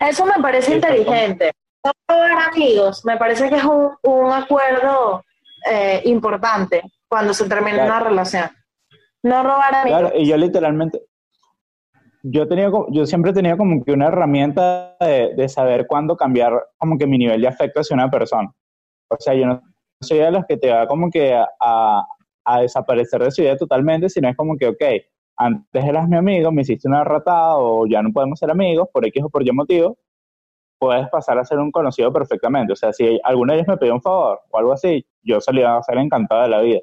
Eso 0.00 0.26
me 0.26 0.40
parece 0.40 0.76
inteligente. 0.76 1.52
No 1.84 1.92
robar 2.08 2.52
amigos, 2.52 3.04
me 3.04 3.16
parece 3.16 3.48
que 3.48 3.56
es 3.56 3.64
un, 3.64 3.90
un 4.02 4.32
acuerdo 4.32 5.24
eh, 5.70 6.02
importante 6.04 6.82
cuando 7.08 7.32
se 7.32 7.48
termina 7.48 7.84
una 7.84 8.00
relación. 8.00 8.50
No 9.22 9.42
robar 9.42 9.74
amigos. 9.74 10.00
Claro, 10.00 10.16
y 10.16 10.26
yo 10.26 10.36
literalmente, 10.36 11.02
yo 12.22 12.46
tenía, 12.46 12.70
yo 12.90 13.06
siempre 13.06 13.30
he 13.30 13.34
tenido 13.34 13.56
como 13.56 13.84
que 13.84 13.92
una 13.92 14.08
herramienta 14.08 14.96
de, 15.00 15.34
de, 15.34 15.48
saber 15.48 15.86
cuándo 15.86 16.16
cambiar 16.16 16.52
como 16.76 16.98
que 16.98 17.06
mi 17.06 17.18
nivel 17.18 17.40
de 17.40 17.48
afecto 17.48 17.80
hacia 17.80 17.94
una 17.94 18.10
persona. 18.10 18.52
O 19.08 19.16
sea, 19.18 19.34
yo 19.34 19.46
no 19.46 19.62
soy 20.00 20.18
de 20.18 20.30
los 20.30 20.44
que 20.46 20.56
te 20.56 20.70
va 20.70 20.86
como 20.86 21.10
que 21.10 21.34
a, 21.34 22.06
a 22.44 22.60
desaparecer 22.60 23.22
de 23.22 23.30
su 23.30 23.42
vida 23.42 23.56
totalmente, 23.56 24.08
sino 24.08 24.28
es 24.28 24.36
como 24.36 24.56
que, 24.56 24.68
ok, 24.68 24.82
antes 25.36 25.84
eras 25.84 26.08
mi 26.08 26.16
amigo, 26.16 26.50
me 26.50 26.62
hiciste 26.62 26.88
una 26.88 27.04
ratada 27.04 27.56
o 27.58 27.86
ya 27.86 28.02
no 28.02 28.12
podemos 28.12 28.38
ser 28.38 28.50
amigos 28.50 28.88
por 28.92 29.06
X 29.06 29.22
o 29.24 29.30
por 29.30 29.46
Y 29.46 29.52
motivo, 29.52 29.98
puedes 30.78 31.08
pasar 31.08 31.38
a 31.38 31.44
ser 31.44 31.58
un 31.58 31.70
conocido 31.70 32.12
perfectamente. 32.12 32.72
O 32.72 32.76
sea, 32.76 32.92
si 32.92 33.20
alguno 33.22 33.52
de 33.52 33.58
ellos 33.58 33.68
me 33.68 33.76
pidió 33.76 33.94
un 33.94 34.02
favor 34.02 34.40
o 34.50 34.58
algo 34.58 34.72
así, 34.72 35.04
yo 35.22 35.40
salía 35.40 35.76
a 35.76 35.82
ser 35.82 35.98
encantado 35.98 36.42
de 36.42 36.48
la 36.48 36.60
vida. 36.60 36.80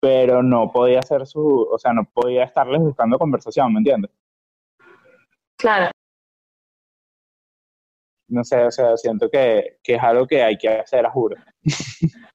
Pero 0.00 0.42
no 0.42 0.72
podía 0.72 0.98
hacer 0.98 1.26
su, 1.26 1.68
o 1.70 1.78
sea, 1.78 1.92
no 1.92 2.04
podía 2.04 2.44
estarles 2.44 2.80
buscando 2.80 3.18
conversación, 3.18 3.72
¿me 3.72 3.78
entiendes? 3.78 4.10
Claro. 5.56 5.90
No 8.32 8.42
sé, 8.44 8.64
o 8.64 8.70
sea, 8.70 8.96
siento 8.96 9.28
que, 9.28 9.76
que 9.82 9.94
es 9.96 10.02
algo 10.02 10.26
que 10.26 10.42
hay 10.42 10.56
que 10.56 10.68
hacer, 10.68 11.04
a 11.04 11.10
juro. 11.10 11.36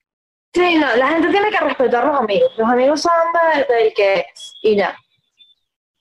Sí, 0.53 0.75
no, 0.75 0.87
la 0.95 1.09
gente 1.09 1.29
tiene 1.29 1.51
que 1.51 1.59
respetar 1.59 2.03
a 2.03 2.07
los 2.07 2.19
amigos. 2.19 2.51
Los 2.57 2.67
amigos 2.67 3.01
son 3.01 3.11
del 3.69 3.93
que 3.93 4.21
es 4.21 4.53
y 4.63 4.75
ya. 4.75 4.95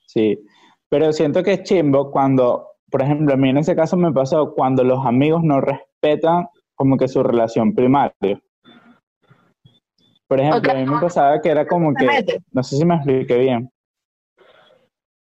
Sí, 0.06 0.38
pero 0.88 1.12
siento 1.12 1.42
que 1.42 1.54
es 1.54 1.62
chimbo 1.64 2.10
cuando, 2.10 2.66
por 2.90 3.02
ejemplo, 3.02 3.34
a 3.34 3.36
mí 3.36 3.50
en 3.50 3.58
ese 3.58 3.76
caso 3.76 3.98
me 3.98 4.10
pasó 4.12 4.54
cuando 4.54 4.82
los 4.82 5.04
amigos 5.04 5.42
no 5.42 5.60
respetan 5.60 6.46
como 6.74 6.96
que 6.96 7.06
su 7.06 7.22
relación 7.22 7.74
primaria. 7.74 8.40
Por 10.26 10.40
ejemplo, 10.40 10.72
a 10.72 10.74
mí 10.74 10.86
me 10.86 11.00
pasaba 11.00 11.38
que 11.42 11.50
era 11.50 11.66
como 11.66 11.92
que, 11.92 12.40
no 12.50 12.62
sé 12.62 12.76
si 12.76 12.86
me 12.86 12.94
expliqué 12.94 13.36
bien, 13.36 13.70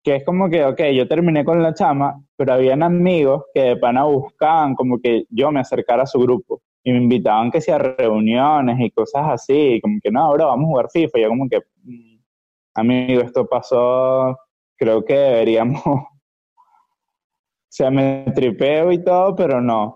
que 0.04 0.18
es 0.18 0.26
como 0.26 0.50
que, 0.50 0.66
ok, 0.66 0.82
yo 0.94 1.08
terminé 1.08 1.46
con 1.46 1.64
la 1.64 1.74
chama, 1.74 2.22
pero 2.36 2.54
habían 2.54 2.84
amigos 2.84 3.46
que 3.54 3.62
de 3.62 3.78
pana 3.78 4.04
buscaban 4.04 4.76
como 4.76 5.00
que 5.00 5.26
yo 5.30 5.50
me 5.52 5.62
acercara 5.62 6.04
a 6.04 6.08
su 6.08 6.20
grupo 6.20 6.62
y 6.84 6.92
me 6.92 6.98
invitaban 6.98 7.50
que 7.50 7.62
sea 7.62 7.78
reuniones 7.78 8.78
y 8.82 8.92
cosas 8.92 9.24
así, 9.30 9.80
como 9.82 10.00
que 10.04 10.12
no, 10.12 10.26
ahora 10.26 10.46
vamos 10.46 10.66
a 10.66 10.68
jugar 10.68 10.90
FIFA, 10.92 11.20
yo 11.20 11.30
como 11.30 11.48
que, 11.48 11.62
mm, 11.84 12.18
amigo, 12.76 13.22
esto 13.22 13.48
pasó, 13.48 14.38
creo 14.76 15.06
que 15.06 15.14
deberíamos, 15.14 15.82
o 15.86 16.10
sea, 17.70 17.90
me 17.90 18.26
tripeo 18.36 18.92
y 18.92 19.02
todo, 19.02 19.34
pero 19.34 19.62
no. 19.62 19.96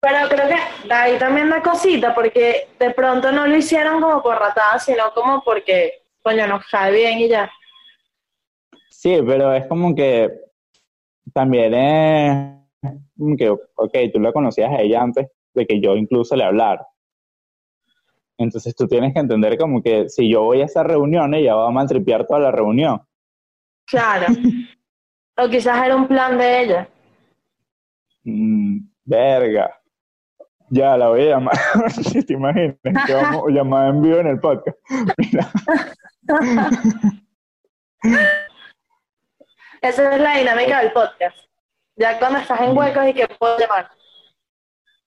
Pero 0.00 0.28
creo 0.28 0.48
que 0.48 0.92
ahí 0.92 1.18
también 1.18 1.50
da 1.50 1.60
cosita, 1.60 2.14
porque 2.14 2.68
de 2.78 2.90
pronto 2.92 3.32
no 3.32 3.48
lo 3.48 3.56
hicieron 3.56 4.00
como 4.00 4.22
por 4.22 4.38
ratada, 4.38 4.78
sino 4.78 5.12
como 5.12 5.42
porque, 5.42 6.02
coño, 6.22 6.46
nos 6.46 6.64
cae 6.68 6.92
bien 6.92 7.18
y 7.18 7.28
ya. 7.28 7.50
Sí, 8.98 9.14
pero 9.26 9.52
es 9.52 9.66
como 9.66 9.94
que 9.94 10.30
también 11.34 11.74
es 11.74 12.94
como 13.18 13.36
que, 13.36 13.50
ok, 13.50 13.92
tú 14.10 14.20
la 14.20 14.32
conocías 14.32 14.72
a 14.72 14.80
ella 14.80 15.02
antes, 15.02 15.28
de 15.52 15.66
que 15.66 15.82
yo 15.82 15.96
incluso 15.96 16.34
le 16.34 16.44
hablara. 16.44 16.86
Entonces 18.38 18.74
tú 18.74 18.88
tienes 18.88 19.12
que 19.12 19.20
entender 19.20 19.58
como 19.58 19.82
que 19.82 20.08
si 20.08 20.30
yo 20.30 20.44
voy 20.44 20.62
a 20.62 20.64
esa 20.64 20.82
reunión, 20.82 21.34
ella 21.34 21.54
va 21.54 21.68
a 21.68 21.70
maltripear 21.70 22.26
toda 22.26 22.40
la 22.40 22.50
reunión. 22.50 23.02
Claro. 23.86 24.32
o 25.36 25.48
quizás 25.50 25.84
era 25.84 25.94
un 25.94 26.08
plan 26.08 26.38
de 26.38 26.62
ella. 26.62 26.88
Mm, 28.24 28.78
verga. 29.04 29.78
Ya 30.70 30.96
la 30.96 31.08
voy 31.08 31.20
a 31.20 31.30
llamar. 31.32 31.54
si 31.90 32.24
te 32.24 32.32
imaginas 32.32 32.78
que 33.06 33.12
vamos 33.12 33.44
a 33.46 33.52
llamar 33.52 33.90
en 33.90 34.02
vivo 34.02 34.16
en 34.16 34.28
el 34.28 34.40
podcast. 34.40 34.78
Esa 39.86 40.14
es 40.14 40.20
la 40.20 40.38
dinámica 40.38 40.82
del 40.82 40.92
podcast. 40.92 41.38
Ya 41.96 42.18
cuando 42.18 42.40
estás 42.40 42.60
en 42.60 42.76
huecos 42.76 43.08
y 43.08 43.14
que 43.14 43.28
puedo 43.38 43.58
llamar 43.58 43.88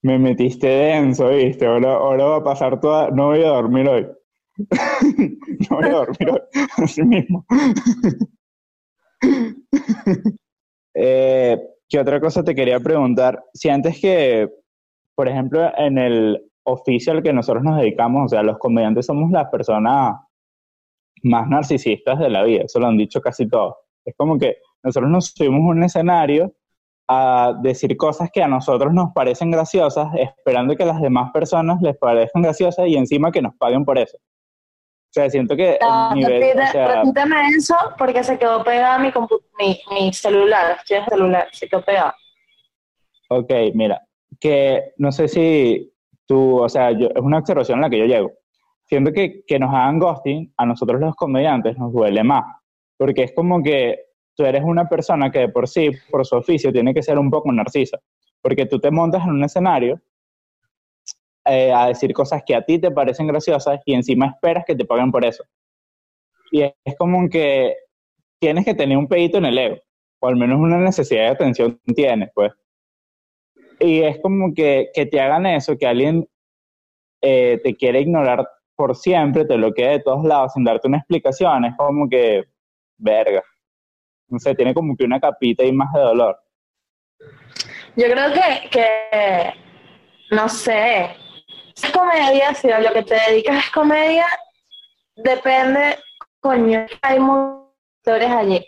me 0.01 0.17
metiste 0.17 0.67
denso, 0.67 1.29
¿viste? 1.29 1.65
Ahora, 1.65 1.93
ahora 1.93 2.25
va 2.25 2.35
a 2.37 2.43
pasar 2.43 2.79
toda... 2.79 3.09
No 3.11 3.27
voy 3.27 3.43
a 3.43 3.49
dormir 3.49 3.87
hoy. 3.87 4.07
no 5.69 5.77
voy 5.77 5.85
a 5.85 5.91
dormir 5.91 6.31
hoy, 6.31 6.39
así 6.77 7.03
mismo. 7.03 7.45
eh, 10.93 11.59
¿Qué 11.87 11.99
otra 11.99 12.21
cosa 12.21 12.43
te 12.43 12.55
quería 12.55 12.79
preguntar? 12.79 13.43
Si 13.53 13.69
antes 13.69 13.99
que, 13.99 14.49
por 15.15 15.27
ejemplo, 15.27 15.71
en 15.77 15.97
el 15.97 16.41
oficio 16.63 17.11
al 17.11 17.23
que 17.23 17.33
nosotros 17.33 17.63
nos 17.63 17.79
dedicamos, 17.79 18.25
o 18.25 18.29
sea, 18.29 18.43
los 18.43 18.57
comediantes 18.57 19.05
somos 19.05 19.31
las 19.31 19.49
personas 19.49 20.15
más 21.23 21.49
narcisistas 21.49 22.19
de 22.19 22.29
la 22.29 22.43
vida, 22.43 22.63
eso 22.63 22.79
lo 22.79 22.87
han 22.87 22.97
dicho 22.97 23.19
casi 23.19 23.49
todos. 23.49 23.75
Es 24.05 24.15
como 24.15 24.37
que 24.37 24.57
nosotros 24.83 25.11
nos 25.11 25.27
subimos 25.27 25.61
a 25.61 25.69
un 25.69 25.83
escenario 25.83 26.53
a 27.07 27.53
decir 27.61 27.97
cosas 27.97 28.29
que 28.31 28.43
a 28.43 28.47
nosotros 28.47 28.93
nos 28.93 29.11
parecen 29.13 29.49
graciosas, 29.49 30.07
esperando 30.15 30.75
que 30.75 30.85
las 30.85 31.01
demás 31.01 31.31
personas 31.31 31.81
les 31.81 31.97
parezcan 31.97 32.43
graciosas 32.43 32.87
y 32.87 32.95
encima 32.95 33.31
que 33.31 33.41
nos 33.41 33.55
paguen 33.55 33.83
por 33.83 33.97
eso. 33.97 34.17
O 34.17 35.11
sea, 35.11 35.27
siento 35.27 35.55
que 35.55 35.79
no, 35.81 36.13
nivel, 36.13 36.55
repítame 36.55 37.49
eso 37.57 37.75
porque 37.97 38.23
se 38.23 38.37
quedó 38.37 38.63
pegada 38.63 38.99
mi, 38.99 39.11
mi, 39.57 39.79
mi 39.91 40.13
celular, 40.13 40.77
estoy 40.77 41.03
celular, 41.09 41.47
se 41.51 41.67
quedó 41.67 41.81
pegado. 41.81 42.13
Ok, 43.29 43.51
mira, 43.73 43.99
que 44.39 44.93
no 44.97 45.11
sé 45.11 45.27
si 45.27 45.91
tú, 46.27 46.61
o 46.61 46.69
sea, 46.69 46.91
yo, 46.91 47.07
es 47.07 47.21
una 47.21 47.39
observación 47.39 47.79
a 47.79 47.83
la 47.83 47.89
que 47.89 47.97
yo 47.97 48.05
llego. 48.05 48.31
Siento 48.85 49.11
que, 49.11 49.43
que 49.47 49.57
nos 49.57 49.73
hagan 49.73 49.97
ghosting, 49.97 50.53
a 50.57 50.65
nosotros 50.67 51.01
los 51.01 51.15
comediantes 51.15 51.75
nos 51.75 51.91
duele 51.91 52.23
más, 52.23 52.45
porque 52.95 53.23
es 53.23 53.33
como 53.33 53.63
que 53.63 54.08
tú 54.39 54.45
eres 54.45 54.63
una 54.63 54.87
persona 54.87 55.29
que 55.29 55.39
de 55.39 55.49
por 55.49 55.67
sí, 55.67 55.91
por 56.09 56.25
su 56.25 56.37
oficio, 56.37 56.71
tiene 56.71 56.93
que 56.93 57.03
ser 57.03 57.19
un 57.19 57.29
poco 57.29 57.51
narcisa, 57.51 57.99
porque 58.41 58.65
tú 58.65 58.79
te 58.79 58.89
montas 58.89 59.21
en 59.23 59.31
un 59.31 59.43
escenario 59.43 59.99
eh, 61.45 61.73
a 61.73 61.87
decir 61.87 62.13
cosas 62.13 62.41
que 62.45 62.55
a 62.55 62.61
ti 62.61 62.79
te 62.79 62.89
parecen 62.89 63.27
graciosas 63.27 63.81
y 63.83 63.93
encima 63.93 64.27
esperas 64.27 64.63
que 64.65 64.77
te 64.77 64.85
paguen 64.85 65.11
por 65.11 65.25
eso. 65.25 65.43
Y 66.53 66.61
es, 66.61 66.73
como 66.97 67.27
que 67.27 67.75
tienes 68.39 68.63
que 68.63 68.73
tener 68.73 68.97
un 68.97 69.09
pedito 69.09 69.39
en 69.39 69.45
el 69.45 69.57
ego. 69.57 69.77
o 70.21 70.29
al 70.29 70.37
menos 70.37 70.57
una 70.57 70.77
necesidad 70.77 71.23
de 71.23 71.31
atención 71.31 71.77
tienes, 71.93 72.29
pues. 72.33 72.53
Y 73.81 74.03
es 74.03 74.21
como 74.21 74.53
que, 74.53 74.89
que 74.93 75.05
te 75.05 75.19
hagan 75.19 75.47
eso, 75.47 75.77
que 75.77 75.85
alguien 75.85 76.25
eh, 77.21 77.59
te 77.61 77.75
quiere 77.75 77.99
ignorar 77.99 78.47
por 78.77 78.95
siempre, 78.95 79.43
te 79.43 79.57
lo 79.57 79.73
quede 79.73 79.97
de 79.97 79.99
todos 79.99 80.23
lados 80.23 80.53
sin 80.53 80.63
darte 80.63 80.87
una 80.87 80.99
explicación, 80.99 81.65
es 81.65 81.75
como 81.75 82.07
que, 82.07 82.45
verga. 82.97 83.43
No 84.29 84.39
sé, 84.39 84.55
tiene 84.55 84.73
como 84.73 84.95
que 84.95 85.05
una 85.05 85.19
capita 85.19 85.63
y 85.63 85.71
más 85.71 85.91
de 85.93 85.99
dolor. 85.99 86.39
Yo 87.95 88.05
creo 88.05 88.31
que, 88.33 88.69
que 88.69 89.53
no 90.31 90.47
sé, 90.47 91.09
es 91.75 91.91
comedia, 91.91 92.53
si 92.53 92.69
a 92.69 92.79
lo 92.79 92.93
que 92.93 93.03
te 93.03 93.15
dedicas 93.15 93.65
es 93.65 93.71
comedia, 93.71 94.25
depende, 95.15 95.97
coño, 96.39 96.85
hay 97.01 97.19
muchos 97.19 97.69
actores 97.99 98.31
allí. 98.31 98.65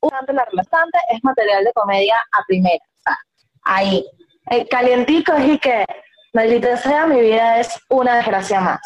Durante 0.00 0.32
la 0.32 0.44
relastante 0.44 0.98
es 1.10 1.24
material 1.24 1.64
de 1.64 1.72
comedia 1.72 2.22
a 2.32 2.44
primera, 2.46 2.76
o 2.76 3.02
sea, 3.02 3.18
ahí. 3.62 4.04
El 4.46 4.68
calientico 4.68 5.32
es 5.32 5.48
y 5.48 5.58
que, 5.58 5.84
maldita 6.32 6.76
sea, 6.76 7.06
mi 7.06 7.20
vida 7.20 7.60
es 7.60 7.80
una 7.88 8.16
desgracia 8.16 8.60
más. 8.60 8.80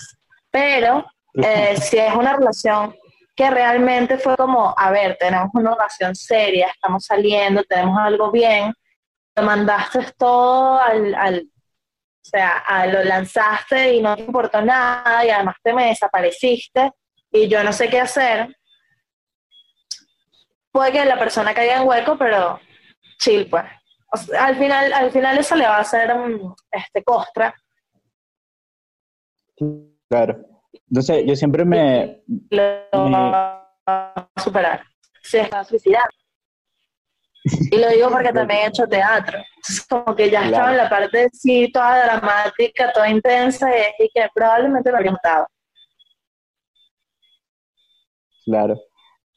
Pero 0.50 1.04
eh, 1.34 1.76
si 1.76 1.98
es 1.98 2.14
una 2.14 2.36
relación 2.36 2.94
que 3.42 3.50
realmente 3.50 4.18
fue 4.18 4.36
como, 4.36 4.72
a 4.76 4.90
ver, 4.92 5.16
tenemos 5.18 5.48
una 5.54 5.72
relación 5.72 6.14
seria, 6.14 6.68
estamos 6.68 7.04
saliendo, 7.04 7.64
tenemos 7.64 7.98
algo 7.98 8.30
bien, 8.30 8.72
lo 9.34 9.42
mandaste 9.42 10.12
todo 10.16 10.78
al, 10.78 11.44
o 11.44 12.24
sea, 12.24 12.62
lo 12.86 13.02
lanzaste 13.02 13.94
y 13.94 14.00
no 14.00 14.14
te 14.14 14.22
importó 14.22 14.62
nada 14.62 15.24
y 15.24 15.30
además 15.30 15.56
te 15.60 15.72
me 15.72 15.86
desapareciste 15.86 16.92
y 17.32 17.48
yo 17.48 17.64
no 17.64 17.72
sé 17.72 17.90
qué 17.90 18.00
hacer. 18.00 18.56
Puede 20.70 20.92
que 20.92 21.04
la 21.04 21.18
persona 21.18 21.52
caiga 21.52 21.78
en 21.78 21.88
hueco, 21.88 22.16
pero 22.16 22.60
chill, 23.18 23.50
pues. 23.50 23.64
al 24.38 24.56
final, 24.56 24.92
al 24.92 25.10
final 25.10 25.36
eso 25.36 25.56
le 25.56 25.66
va 25.66 25.78
a 25.78 25.80
hacer 25.80 26.12
um, 26.14 26.54
este 26.70 27.02
costra. 27.02 27.52
Claro. 30.08 30.51
Entonces, 30.92 31.24
yo 31.26 31.34
siempre 31.34 31.64
me. 31.64 32.22
Lo 32.50 33.10
va 33.10 33.66
a 33.86 34.28
superar. 34.36 34.82
Se 35.22 35.40
está 35.40 35.64
suicidando. 35.64 36.10
Y 37.70 37.78
lo 37.78 37.88
digo 37.88 38.10
porque 38.10 38.30
también 38.30 38.60
he 38.60 38.66
hecho 38.66 38.86
teatro. 38.86 39.38
Es 39.66 39.86
como 39.86 40.14
que 40.14 40.30
ya 40.30 40.44
estaba 40.44 40.70
en 40.70 40.76
la 40.76 40.90
parte 40.90 41.30
sí, 41.32 41.72
toda 41.72 42.04
dramática, 42.04 42.92
toda 42.92 43.08
intensa, 43.08 43.70
y, 43.98 44.10
que 44.12 44.28
probablemente 44.34 44.90
lo 44.90 44.96
habría 44.98 45.12
matado. 45.12 45.46
Claro. 48.44 48.78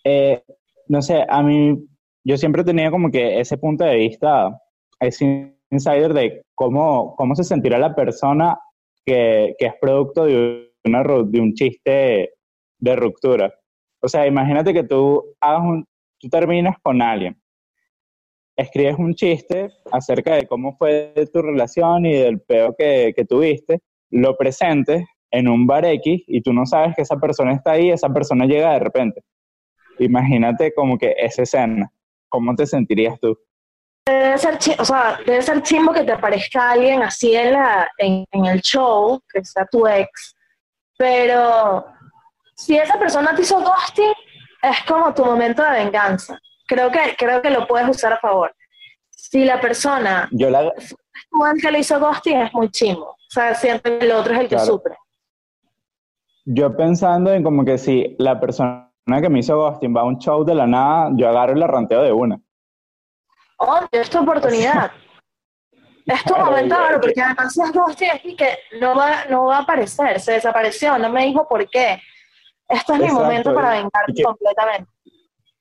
Eh, 0.04 0.44
no 0.90 1.02
sé, 1.02 1.26
a 1.26 1.42
mí, 1.42 1.88
yo 2.26 2.36
siempre 2.36 2.66
tenido 2.66 2.92
como 2.92 3.10
que 3.10 3.40
ese 3.40 3.58
punto 3.58 3.86
de 3.86 3.96
vista, 3.96 4.62
ese 5.00 5.56
insider 5.72 6.14
de 6.14 6.44
cómo, 6.54 7.16
cómo 7.16 7.34
se 7.34 7.46
sentirá 7.46 7.80
la 7.80 7.96
persona 7.96 8.60
que, 9.06 9.56
que 9.58 9.68
es 9.68 9.74
producto 9.80 10.26
de, 10.26 10.75
una, 10.86 11.04
de 11.04 11.40
un 11.40 11.54
chiste 11.54 12.34
de 12.80 12.96
ruptura. 12.96 13.54
O 14.02 14.08
sea, 14.08 14.28
imagínate 14.28 14.74
que 14.74 14.84
tú 14.84 15.36
hagas 15.40 15.62
un, 15.62 15.86
tú 16.20 16.30
terminas 16.30 16.76
con 16.82 17.02
alguien 17.02 17.38
escribes 18.56 18.96
un 18.98 19.14
chiste 19.14 19.70
acerca 19.92 20.36
de 20.36 20.48
cómo 20.48 20.76
fue 20.78 21.14
tu 21.32 21.42
relación 21.42 22.06
y 22.06 22.14
del 22.14 22.42
peo 22.42 22.76
que, 22.78 23.14
tuviste, 23.28 23.82
lo 24.10 24.36
presentes 24.38 25.06
en 25.32 25.48
un 25.48 25.68
bar 25.68 25.86
X 25.86 26.24
y 26.28 26.42
tú 26.42 26.54
no 26.54 26.66
sabes 26.66 26.96
que 26.96 27.02
esa 27.02 27.18
persona 27.18 27.54
está 27.54 27.72
ahí, 27.72 27.90
esa 27.90 28.10
persona 28.10 28.46
llega 28.46 28.74
de 28.74 28.80
repente. 28.80 29.22
Imagínate 30.00 30.74
como 30.74 30.98
que 30.98 31.16
esa 31.18 31.44
escena, 31.44 31.92
¿cómo 32.30 32.56
te 32.56 32.66
sentirías 32.66 33.20
tú? 33.20 33.38
Debe 34.06 34.38
ser, 34.38 34.58
o 34.78 34.86
sea, 34.86 35.18
debe 35.26 35.42
ser 35.42 35.62
chimbo 35.64 35.92
que 35.92 36.04
te 36.04 36.12
aparezca 36.12 36.72
alguien 36.72 37.02
así 37.02 37.36
en, 37.36 37.54
la, 37.54 37.90
en, 37.98 38.26
el 38.46 38.62
show, 38.62 39.20
que 39.34 39.44
sea 39.44 39.66
tu 39.66 39.88
ex, 39.88 40.35
pero 40.98 41.86
si 42.56 42.78
esa 42.78 42.98
persona 42.98 43.36
te 43.36 43.42
hizo 43.42 43.60
ghosting, 43.62 44.14
es 44.62 44.84
como 44.86 45.14
tu 45.14 45.24
momento 45.24 45.64
de 45.64 45.72
venganza 45.72 46.40
creo 46.68 46.92
que, 46.92 47.16
creo 47.18 47.42
que 47.42 47.50
lo 47.50 47.68
puedes 47.68 47.90
usar 47.90 48.14
a 48.14 48.20
favor. 48.20 48.54
Si 49.10 49.46
la 49.46 49.60
persona 49.60 50.28
Yo 50.32 50.50
la... 50.50 50.74
que 51.62 51.72
le 51.72 51.80
hizo 51.80 52.00
ghosting 52.00 52.38
es 52.38 52.54
muy 52.54 52.70
chimo. 52.70 53.06
O 53.06 53.30
sea, 53.30 53.54
siempre 53.56 54.00
el 54.00 54.12
otro 54.12 54.34
es 54.34 54.40
el 54.42 54.48
que 54.48 54.60
sufre. 54.60 54.96
Yo 56.46 56.76
pensando 56.76 57.34
en 57.34 57.44
como 57.44 57.66
que 57.66 57.78
si 57.78 58.16
la 58.20 58.40
persona 58.40 58.92
que 59.22 59.30
me 59.30 59.40
hizo 59.40 59.58
ghosting 59.58 59.96
va 59.96 60.02
a 60.02 60.06
un 60.06 60.20
show 60.20 60.44
de 60.44 60.56
la 60.56 60.68
nada, 60.68 61.10
yo 61.16 61.28
agarro 61.28 61.54
el 61.54 61.64
arranteo 61.64 62.04
de 62.04 62.12
una. 62.12 62.40
Oh, 63.58 63.80
es 63.92 64.10
tu 64.10 64.20
oportunidad. 64.20 64.92
es 66.06 66.24
tu 66.24 66.36
momento 66.36 66.76
ahora, 66.76 67.00
porque 67.00 67.22
además 67.22 67.58
es 67.58 67.72
ghosting 67.72 68.10
es 68.12 68.36
que 68.36 68.58
no 68.80 68.96
va, 68.96 69.26
no 69.30 69.46
va 69.46 69.58
a 69.58 69.62
aparecer, 69.62 70.20
se 70.20 70.34
desapareció, 70.34 70.98
no 70.98 71.10
me 71.10 71.26
dijo 71.26 71.48
por 71.48 71.68
qué. 71.70 72.02
Este 72.68 72.94
es 72.94 73.00
mi 73.00 73.10
momento 73.10 73.54
para 73.54 73.72
vengarme 73.72 74.24
completamente 74.24 74.96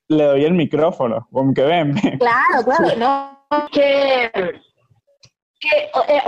le 0.09 0.25
doy 0.25 0.45
el 0.45 0.55
micrófono, 0.55 1.27
como 1.33 1.53
que 1.55 1.63
ven. 1.63 1.95
Claro, 2.19 2.65
claro, 2.65 2.97
no, 2.97 3.69
que, 3.71 4.31
que 5.61 5.77
eh, 6.09 6.23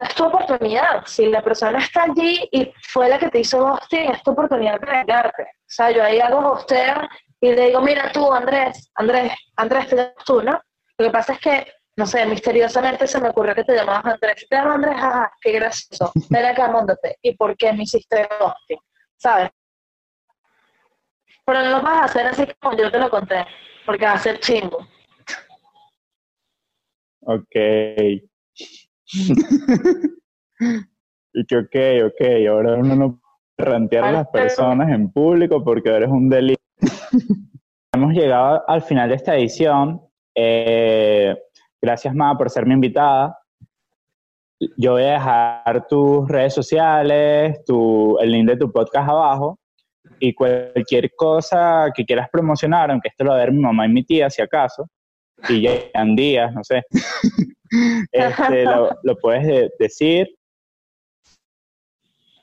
es 0.00 0.14
tu 0.14 0.24
oportunidad. 0.24 1.04
Si 1.06 1.26
la 1.26 1.42
persona 1.42 1.78
está 1.78 2.04
allí 2.04 2.48
y 2.50 2.72
fue 2.82 3.08
la 3.08 3.18
que 3.18 3.30
te 3.30 3.40
hizo 3.40 3.60
ghosting, 3.60 4.10
es 4.10 4.22
tu 4.22 4.32
oportunidad 4.32 4.80
de 4.80 4.90
vengarte. 4.90 5.42
O 5.42 5.74
sea, 5.74 5.90
yo 5.90 6.02
ahí 6.02 6.20
hago 6.20 6.52
hosteo 6.52 7.08
y 7.40 7.52
le 7.52 7.66
digo, 7.66 7.80
mira 7.80 8.10
tú, 8.12 8.32
Andrés, 8.32 8.90
Andrés, 8.94 9.32
Andrés, 9.56 9.88
te 9.88 10.14
tú, 10.24 10.42
¿no? 10.42 10.60
Lo 10.98 11.06
que 11.06 11.10
pasa 11.10 11.32
es 11.32 11.40
que, 11.40 11.72
no 11.96 12.06
sé, 12.06 12.24
misteriosamente 12.26 13.06
se 13.06 13.20
me 13.20 13.28
ocurrió 13.28 13.54
que 13.54 13.64
te 13.64 13.74
llamabas 13.74 14.14
Andrés. 14.14 14.46
Te 14.48 14.56
llamo 14.56 14.72
Andrés, 14.72 14.94
ajá, 14.96 15.32
qué 15.40 15.52
gracioso. 15.52 16.10
Ven 16.30 16.46
acá, 16.46 16.70
móntate. 16.70 17.18
¿Y 17.20 17.34
por 17.36 17.56
qué 17.56 17.72
me 17.72 17.82
hiciste 17.82 18.26
ghosting? 18.40 18.78
¿Sabes? 19.16 19.50
Pero 21.44 21.62
no 21.62 21.70
lo 21.70 21.82
vas 21.82 22.02
a 22.02 22.04
hacer 22.04 22.26
así 22.26 22.46
como 22.60 22.76
yo 22.76 22.90
te 22.90 22.98
lo 22.98 23.10
conté, 23.10 23.44
porque 23.84 24.06
va 24.06 24.12
a 24.12 24.18
ser 24.18 24.38
chingo. 24.40 24.86
Ok. 27.24 27.54
y 31.34 31.46
que 31.46 31.56
ok, 31.56 31.76
ok, 32.06 32.20
ahora 32.48 32.74
uno 32.74 32.96
no 32.96 33.20
puede 33.56 33.70
rantear 33.70 34.04
a 34.04 34.12
las 34.12 34.28
personas 34.28 34.88
en 34.90 35.12
público 35.12 35.62
porque 35.62 35.90
eres 35.90 36.08
un 36.08 36.30
delito. 36.30 36.62
Hemos 37.94 38.14
llegado 38.14 38.64
al 38.66 38.82
final 38.82 39.10
de 39.10 39.16
esta 39.16 39.36
edición. 39.36 40.00
Eh, 40.34 41.36
gracias, 41.82 42.14
Ma, 42.14 42.36
por 42.38 42.48
ser 42.48 42.64
mi 42.64 42.74
invitada. 42.74 43.36
Yo 44.76 44.92
voy 44.92 45.02
a 45.02 45.14
dejar 45.14 45.86
tus 45.88 46.28
redes 46.28 46.54
sociales, 46.54 47.64
tu, 47.66 48.16
el 48.20 48.30
link 48.30 48.48
de 48.48 48.56
tu 48.56 48.70
podcast 48.70 49.08
abajo 49.08 49.58
y 50.20 50.32
cualquier 50.32 51.12
cosa 51.16 51.90
que 51.92 52.04
quieras 52.04 52.28
promocionar, 52.30 52.92
aunque 52.92 53.08
esto 53.08 53.24
lo 53.24 53.30
va 53.30 53.36
a 53.36 53.40
ver 53.40 53.52
mi 53.52 53.60
mamá 53.60 53.86
y 53.86 53.88
mi 53.88 54.04
tía, 54.04 54.30
si 54.30 54.40
acaso, 54.40 54.86
y 55.48 55.62
ya 55.62 55.72
en 55.94 56.14
días, 56.14 56.52
no 56.54 56.62
sé, 56.62 56.84
este, 58.12 58.64
lo, 58.64 59.16
puedes 59.20 59.72
decir. 59.80 60.28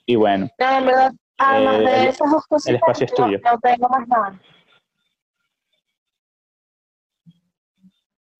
Y 0.05 0.15
bueno. 0.15 0.49
No, 0.59 0.77
en 0.77 0.85
verdad, 0.85 1.11
además 1.37 1.79
de 1.79 1.85
eh, 1.85 2.09
esas 2.09 2.31
dos 2.31 2.45
cosas, 2.47 2.67
el 2.67 2.75
espacio 2.75 3.05
es 3.05 3.13
tuyo. 3.13 3.39
No, 3.45 3.57
tengo 3.59 3.87
más 3.87 4.07
nada. 4.09 4.41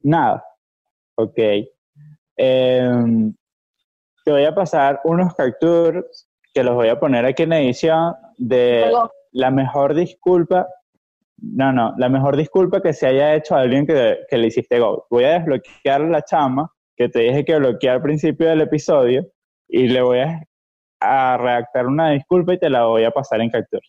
Nada. 0.01 0.48
Ok. 1.19 1.37
Em, 2.37 3.33
te 4.23 4.31
voy 4.31 4.45
a 4.45 4.55
pasar 4.55 5.01
unos 5.03 5.35
captures 5.35 6.29
que 6.53 6.63
los 6.63 6.75
voy 6.75 6.87
a 6.87 6.97
poner 6.97 7.25
aquí 7.25 7.43
en 7.43 7.51
edición 7.51 8.15
de 8.37 8.89
la 9.33 9.51
mejor 9.51 9.93
disculpa, 9.93 10.65
no, 11.41 11.73
no, 11.73 11.93
la 11.97 12.07
mejor 12.07 12.37
disculpa 12.37 12.81
que 12.81 12.93
se 12.93 13.07
haya 13.07 13.35
hecho 13.35 13.55
a 13.55 13.61
alguien 13.61 13.85
que, 13.85 14.17
le 14.31 14.47
hiciste 14.47 14.79
go. 14.79 15.07
Voy 15.09 15.25
a 15.25 15.39
desbloquear 15.39 16.01
la 16.01 16.21
chama 16.21 16.71
que 16.95 17.09
te 17.09 17.19
dije 17.19 17.43
que 17.43 17.59
bloqueé 17.59 17.89
al 17.89 18.01
principio 18.01 18.47
del 18.47 18.61
episodio 18.61 19.27
y 19.67 19.89
le 19.89 20.01
voy 20.01 20.19
a, 20.19 21.37
redactar 21.37 21.87
una 21.87 22.11
disculpa 22.11 22.53
y 22.53 22.59
te 22.59 22.69
la 22.69 22.85
voy 22.85 23.03
a 23.03 23.11
pasar 23.11 23.41
en 23.41 23.49
captura. 23.49 23.85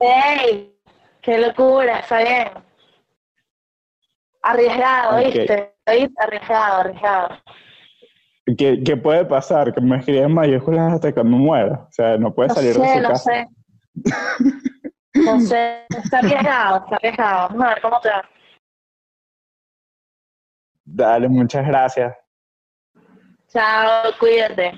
¡Ey! 0.00 0.74
¡Qué 1.20 1.38
locura! 1.38 2.00
Está 2.00 2.18
bien. 2.18 2.73
Arriesgado, 4.44 5.24
¿viste? 5.24 5.74
Arriesgado, 6.18 6.80
arriesgado. 6.80 7.28
¿Qué, 8.58 8.96
puede 9.02 9.24
pasar? 9.24 9.72
Que 9.72 9.80
me 9.80 9.96
escriben 9.96 10.34
mayúsculas 10.34 10.92
hasta 10.92 11.12
que 11.12 11.24
me 11.24 11.36
muera. 11.38 11.86
O 11.88 11.92
sea, 11.92 12.18
no 12.18 12.34
puede 12.34 12.50
salir 12.50 12.74
de 12.74 12.94
su 12.94 13.00
no 13.00 13.08
casa. 13.08 13.32
Sé. 13.32 13.48
no 15.14 15.40
sé. 15.40 15.86
Está 15.88 16.18
arriesgado, 16.18 16.84
está 16.84 16.96
arriesgado. 16.96 17.48
Vamos 17.48 17.64
a 17.64 17.68
ver 17.68 17.80
cómo 17.80 18.00
te 18.00 18.08
va. 18.10 18.28
Dale, 20.84 21.28
muchas 21.28 21.66
gracias. 21.66 22.14
Chao, 23.48 24.12
cuídate. 24.20 24.72